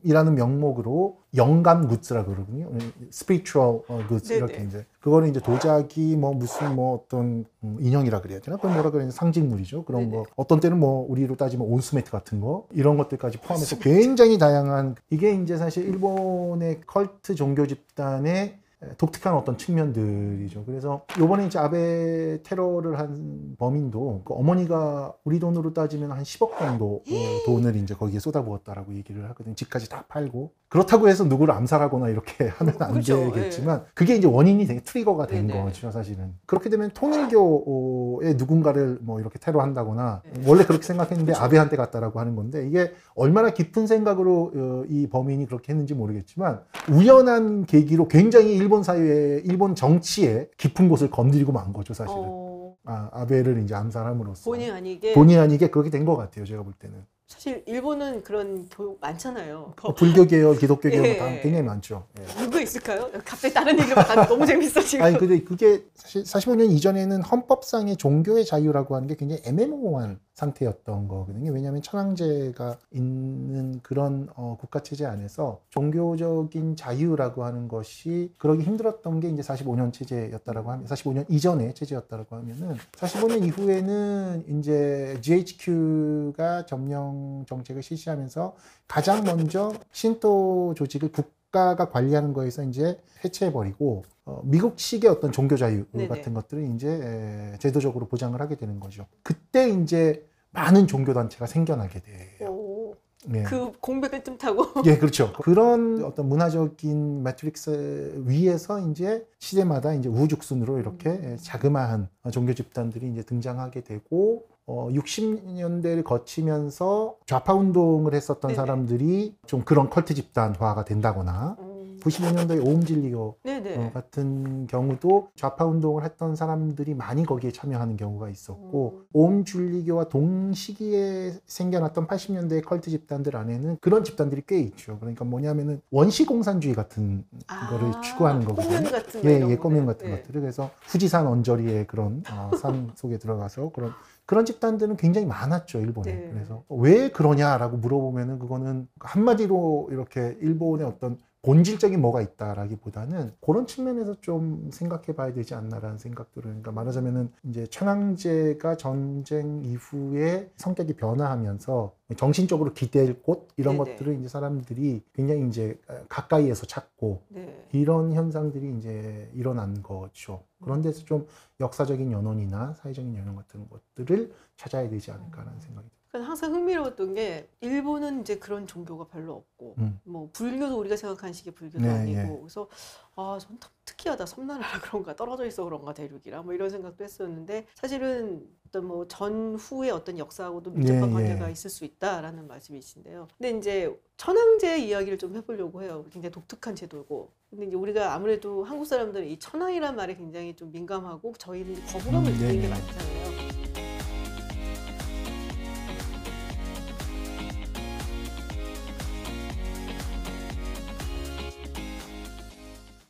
이라는 0.06 0.36
명목으로 0.36 1.18
영감 1.34 1.88
굿즈라 1.88 2.24
그러거든요. 2.24 2.70
spiritual 3.08 3.80
어, 3.88 4.04
goods 4.08 4.28
네네. 4.28 4.36
이렇게 4.38 4.62
이제 4.64 4.86
그거는 5.00 5.30
이제 5.30 5.40
도자기 5.40 6.16
뭐 6.16 6.32
무슨 6.32 6.76
뭐 6.76 6.94
어떤 6.94 7.44
음, 7.64 7.76
인형이라 7.80 8.20
그래야 8.20 8.38
되나? 8.38 8.56
그건 8.56 8.74
뭐라 8.74 8.90
그래야 8.90 9.06
되나? 9.06 9.10
상징물이죠. 9.12 9.84
그런 9.84 10.02
네네. 10.02 10.16
거 10.16 10.26
어떤 10.36 10.60
때는 10.60 10.78
뭐 10.78 11.04
우리로 11.08 11.34
따지면 11.34 11.66
온수매트 11.66 12.12
같은 12.12 12.40
거 12.40 12.68
이런 12.70 12.96
것들까지 12.96 13.38
포함해서 13.38 13.78
굉장히 13.80 14.38
다양한 14.38 14.94
이게 15.10 15.34
이제 15.34 15.56
사실 15.56 15.88
일본의 15.88 16.82
컬트 16.86 17.34
종교 17.34 17.66
집단의 17.66 18.58
독특한 18.98 19.34
어떤 19.34 19.56
측면들이죠. 19.56 20.64
그래서 20.66 21.06
요번에 21.18 21.46
이제 21.46 21.58
아베 21.58 22.42
테러를 22.42 22.98
한 22.98 23.56
범인도 23.58 24.22
그 24.24 24.34
어머니가 24.34 25.14
우리 25.24 25.38
돈으로 25.40 25.72
따지면 25.72 26.12
한 26.12 26.22
10억 26.22 26.58
정도 26.58 27.02
어, 27.10 27.42
돈을 27.46 27.74
이제 27.76 27.94
거기에 27.94 28.18
쏟아부었다라고 28.20 28.92
얘기를 28.94 29.26
하거든요. 29.30 29.54
집까지 29.54 29.88
다 29.88 30.04
팔고 30.08 30.52
그렇다고 30.68 31.08
해서 31.08 31.24
누구를 31.24 31.54
암살하거나 31.54 32.10
이렇게 32.10 32.48
하면 32.58 32.74
안 32.80 32.90
그렇죠. 32.92 33.32
되겠지만 33.32 33.84
그게 33.94 34.16
이제 34.16 34.26
원인이 34.26 34.66
되게 34.66 34.80
트리거가 34.80 35.26
된 35.26 35.46
네네. 35.46 35.62
거죠, 35.62 35.90
사실은. 35.90 36.34
그렇게 36.44 36.68
되면 36.68 36.90
통일교의 36.90 38.34
누군가를 38.34 38.98
뭐 39.00 39.20
이렇게 39.20 39.38
테러한다거나 39.38 40.22
네. 40.34 40.42
원래 40.46 40.64
그렇게 40.64 40.82
생각했는데 40.84 41.32
그렇죠. 41.32 41.42
아베한테 41.44 41.76
갔다라고 41.76 42.20
하는 42.20 42.36
건데 42.36 42.66
이게 42.66 42.92
얼마나 43.14 43.50
깊은 43.50 43.86
생각으로 43.86 44.52
어, 44.54 44.84
이 44.88 45.08
범인이 45.08 45.46
그렇게 45.46 45.72
했는지 45.72 45.94
모르겠지만 45.94 46.60
우연한 46.90 47.64
계기로 47.64 48.08
굉장히 48.08 48.56
일본 48.66 48.82
사회에 48.82 49.42
일본 49.44 49.76
정치에 49.76 50.48
깊은 50.58 50.88
곳을 50.88 51.08
건드리고 51.08 51.52
만 51.52 51.72
거죠, 51.72 51.94
사실은. 51.94 52.20
어, 52.26 52.74
아, 52.84 53.08
아베를 53.12 53.62
이제 53.62 53.76
암살함으로써 53.76 54.50
본의 54.50 54.70
아니게 54.72 55.12
본의 55.14 55.38
아니게 55.38 55.70
그렇게 55.70 55.88
된 55.90 56.04
것 56.04 56.16
같아요, 56.16 56.44
제가 56.44 56.64
볼 56.64 56.72
때는. 56.72 57.04
사실 57.28 57.62
일본은 57.66 58.22
그런 58.24 58.68
교육 58.68 58.98
많잖아요. 59.00 59.74
어, 59.82 59.94
불교 59.94 60.24
계열, 60.26 60.56
기독교 60.56 60.88
계열 60.88 61.04
예. 61.06 61.16
다 61.16 61.26
굉장히 61.42 61.62
많죠. 61.62 62.06
예. 62.20 62.24
누구 62.44 62.60
있을까요? 62.60 63.08
갑자기 63.24 63.52
다른 63.54 63.76
얘기를 63.78 63.94
막 63.96 64.28
너무 64.28 64.44
재밌어 64.46 64.80
지금. 64.80 65.04
아니 65.04 65.16
근데 65.18 65.40
그게 65.42 65.84
사실 65.94 66.22
45년 66.24 66.70
이전에는 66.70 67.22
헌법상의 67.22 67.96
종교의 67.96 68.44
자유라고 68.44 68.94
하는 68.96 69.06
게 69.08 69.14
굉장히 69.16 69.42
애매모호한 69.44 70.18
상태였던 70.36 71.08
거거든요. 71.08 71.50
왜냐하면 71.50 71.80
천황제가 71.80 72.76
있는 72.90 73.80
그런 73.82 74.28
어, 74.36 74.56
국가 74.60 74.82
체제 74.82 75.06
안에서 75.06 75.62
종교적인 75.70 76.76
자유라고 76.76 77.44
하는 77.44 77.68
것이 77.68 78.32
그러기 78.38 78.62
힘들었던 78.62 79.20
게 79.20 79.30
이제 79.30 79.40
45년 79.40 79.94
체제였다라고 79.94 80.70
하면 80.72 80.86
45년 80.86 81.24
이전의 81.30 81.74
체제였다라고 81.74 82.36
하면은 82.36 82.76
45년 82.92 83.44
이후에는 83.44 84.44
이제 84.58 85.18
GHQ가 85.22 86.66
점령 86.66 87.44
정책을 87.48 87.82
실시하면서 87.82 88.54
가장 88.86 89.24
먼저 89.24 89.72
신도 89.92 90.74
조직을 90.76 91.12
국 91.12 91.35
가가 91.56 91.88
관리하는 91.88 92.34
거에서 92.34 92.62
이제 92.62 92.98
해체해버리고 93.24 94.04
어, 94.26 94.42
미국식의 94.44 95.08
어떤 95.08 95.32
종교 95.32 95.56
자유 95.56 95.86
네네. 95.92 96.08
같은 96.08 96.34
것들을 96.34 96.74
이제 96.74 96.88
에, 96.88 97.58
제도적으로 97.58 98.06
보장을 98.06 98.38
하게 98.38 98.56
되는 98.56 98.78
거죠. 98.78 99.06
그때 99.22 99.70
이제 99.70 100.28
많은 100.50 100.86
종교 100.86 101.14
단체가 101.14 101.46
생겨나게 101.46 102.00
돼요. 102.00 102.50
오, 102.50 102.94
네. 103.24 103.42
그 103.44 103.72
공백을 103.80 104.22
틈타고 104.22 104.82
예, 104.86 104.98
그렇죠. 104.98 105.32
그런 105.40 106.04
어떤 106.04 106.28
문화적인 106.28 107.22
매트릭스 107.22 108.24
위에서 108.26 108.80
이제 108.90 109.26
시대마다 109.38 109.94
이제 109.94 110.10
우후죽순으로 110.10 110.78
이렇게 110.78 111.10
음. 111.10 111.38
자그마한 111.40 112.08
종교 112.32 112.52
집단들이 112.52 113.10
이제 113.10 113.22
등장하게 113.22 113.82
되고 113.82 114.44
어, 114.66 114.88
60년대를 114.90 116.02
거치면서 116.02 117.16
좌파 117.24 117.54
운동을 117.54 118.14
했었던 118.14 118.48
네네. 118.48 118.56
사람들이 118.56 119.36
좀 119.46 119.62
그런 119.64 119.88
컬트 119.88 120.14
집단화가 120.14 120.84
된다거나 120.84 121.56
음, 121.60 122.00
95년도에 122.02 122.64
오음진리교. 122.66 123.36
어, 123.76 123.90
같은 123.94 124.66
경우도 124.66 125.28
좌파 125.34 125.64
운동을 125.64 126.04
했던 126.04 126.34
사람들이 126.34 126.94
많이 126.94 127.24
거기에 127.24 127.52
참여하는 127.52 127.96
경우가 127.96 128.28
있었고 128.28 129.00
음. 129.00 129.06
오음줄리교와 129.12 130.08
동시기에 130.08 131.34
생겨났던 131.46 132.06
80년대의 132.06 132.64
컬트 132.64 132.90
집단들 132.90 133.36
안에는 133.36 133.78
그런 133.80 134.04
집단들이 134.04 134.42
꽤 134.46 134.58
있죠. 134.60 134.98
그러니까 134.98 135.24
뭐냐면은 135.24 135.80
원시공산주의 135.90 136.74
같은 136.74 137.24
거를 137.70 138.02
추구하는 138.02 138.44
거거든요. 138.44 138.76
꼬면 138.76 138.86
아, 138.86 138.90
같은 138.90 139.24
예, 139.24 139.50
예. 139.50 139.56
꼬면 139.56 139.86
같은 139.86 140.10
네. 140.10 140.16
것들을 140.16 140.40
그래서 140.40 140.70
후지산 140.86 141.26
언저리의 141.26 141.86
그런 141.86 142.22
어, 142.30 142.50
산 142.56 142.90
속에 142.94 143.18
들어가서 143.18 143.70
그런 143.72 143.92
그런 144.26 144.44
집단들은 144.44 144.96
굉장히 144.96 145.26
많았죠 145.26 145.80
일본에. 145.80 146.12
네. 146.12 146.30
그래서 146.32 146.64
왜 146.68 147.08
그러냐라고 147.10 147.76
물어보면은 147.78 148.38
그거는 148.38 148.88
한마디로 148.98 149.88
이렇게 149.90 150.36
일본의 150.40 150.86
어떤 150.86 151.18
본질적인 151.42 152.00
뭐가 152.00 152.22
있다라기보다는 152.22 153.32
그런 153.40 153.68
측면에서 153.68 154.20
좀 154.20 154.68
생각해 154.72 155.14
봐야 155.14 155.32
되지 155.32 155.54
않나라는 155.54 155.96
생각들을 155.96 156.42
그러니까 156.42 156.72
말하자면은 156.72 157.30
이제 157.44 157.68
천황제가 157.68 158.76
전쟁 158.76 159.64
이후에 159.64 160.50
성격이 160.56 160.94
변화하면서 160.94 161.92
정신적으로 162.14 162.72
기댈 162.72 163.20
곳 163.20 163.48
이런 163.56 163.76
네네. 163.76 163.90
것들을 163.92 164.20
이제 164.20 164.28
사람들이 164.28 165.02
굉장히 165.12 165.48
이제 165.48 165.80
가까이에서 166.08 166.64
찾고 166.66 167.22
네. 167.28 167.66
이런 167.72 168.12
현상들이 168.12 168.76
이제 168.78 169.28
일어난 169.34 169.82
거죠. 169.82 170.44
그런 170.62 170.82
데서 170.82 171.04
좀 171.04 171.26
역사적인 171.58 172.12
연원이나 172.12 172.74
사회적인 172.74 173.16
연원 173.16 173.34
같은 173.34 173.68
것들을 173.68 174.32
찾아야 174.56 174.88
되지 174.88 175.10
않을까라는 175.10 175.60
생각이 175.60 175.88
듭니다. 175.88 175.96
항상 176.28 176.54
흥미로웠던 176.54 177.14
게 177.14 177.48
일본은 177.60 178.20
이제 178.22 178.38
그런 178.38 178.66
종교가 178.66 179.08
별로 179.08 179.34
없고 179.34 179.74
음. 179.78 180.00
뭐 180.04 180.30
불교도 180.32 180.78
우리가 180.78 180.96
생각하는 180.96 181.32
식의 181.32 181.54
불교도 181.54 181.84
네, 181.84 181.90
아니고 181.90 182.18
예. 182.18 182.38
그래서 182.40 182.68
아, 183.16 183.36
전참 183.40 183.70
특이하다. 183.84 184.26
섬나라라 184.26 184.66
그런가 184.80 185.14
떨어져 185.16 185.44
있어 185.44 185.64
그런가 185.64 185.92
대륙이라 185.92 186.42
뭐 186.42 186.54
이런 186.54 186.70
생각도 186.70 187.04
했었는데 187.04 187.66
사실은 187.74 188.46
어떤 188.76 188.86
뭐 188.86 189.08
전후의 189.08 189.90
어떤 189.90 190.18
역사하고도 190.18 190.70
밀접한 190.70 191.08
예, 191.08 191.14
관계가 191.14 191.48
예. 191.48 191.52
있을 191.52 191.70
수 191.70 191.84
있다라는 191.84 192.46
말씀이신데요. 192.46 193.28
근데 193.38 193.58
이제 193.58 194.00
천황제 194.16 194.78
이야기를 194.78 195.18
좀 195.18 195.34
해보려고 195.36 195.82
해요. 195.82 196.04
굉장히 196.12 196.32
독특한 196.32 196.74
제도고. 196.74 197.30
근데 197.50 197.66
이제 197.66 197.76
우리가 197.76 198.14
아무래도 198.14 198.64
한국 198.64 198.84
사람들은 198.84 199.26
이 199.28 199.38
천황이란 199.38 199.96
말에 199.96 200.16
굉장히 200.16 200.54
좀 200.54 200.70
민감하고 200.72 201.34
저희는 201.38 201.74
거부감을 201.86 202.30
음, 202.30 202.32
느끼는 202.32 202.48
네, 202.48 202.60
게 202.60 202.62
네. 202.62 202.68
많잖아요. 202.68 203.45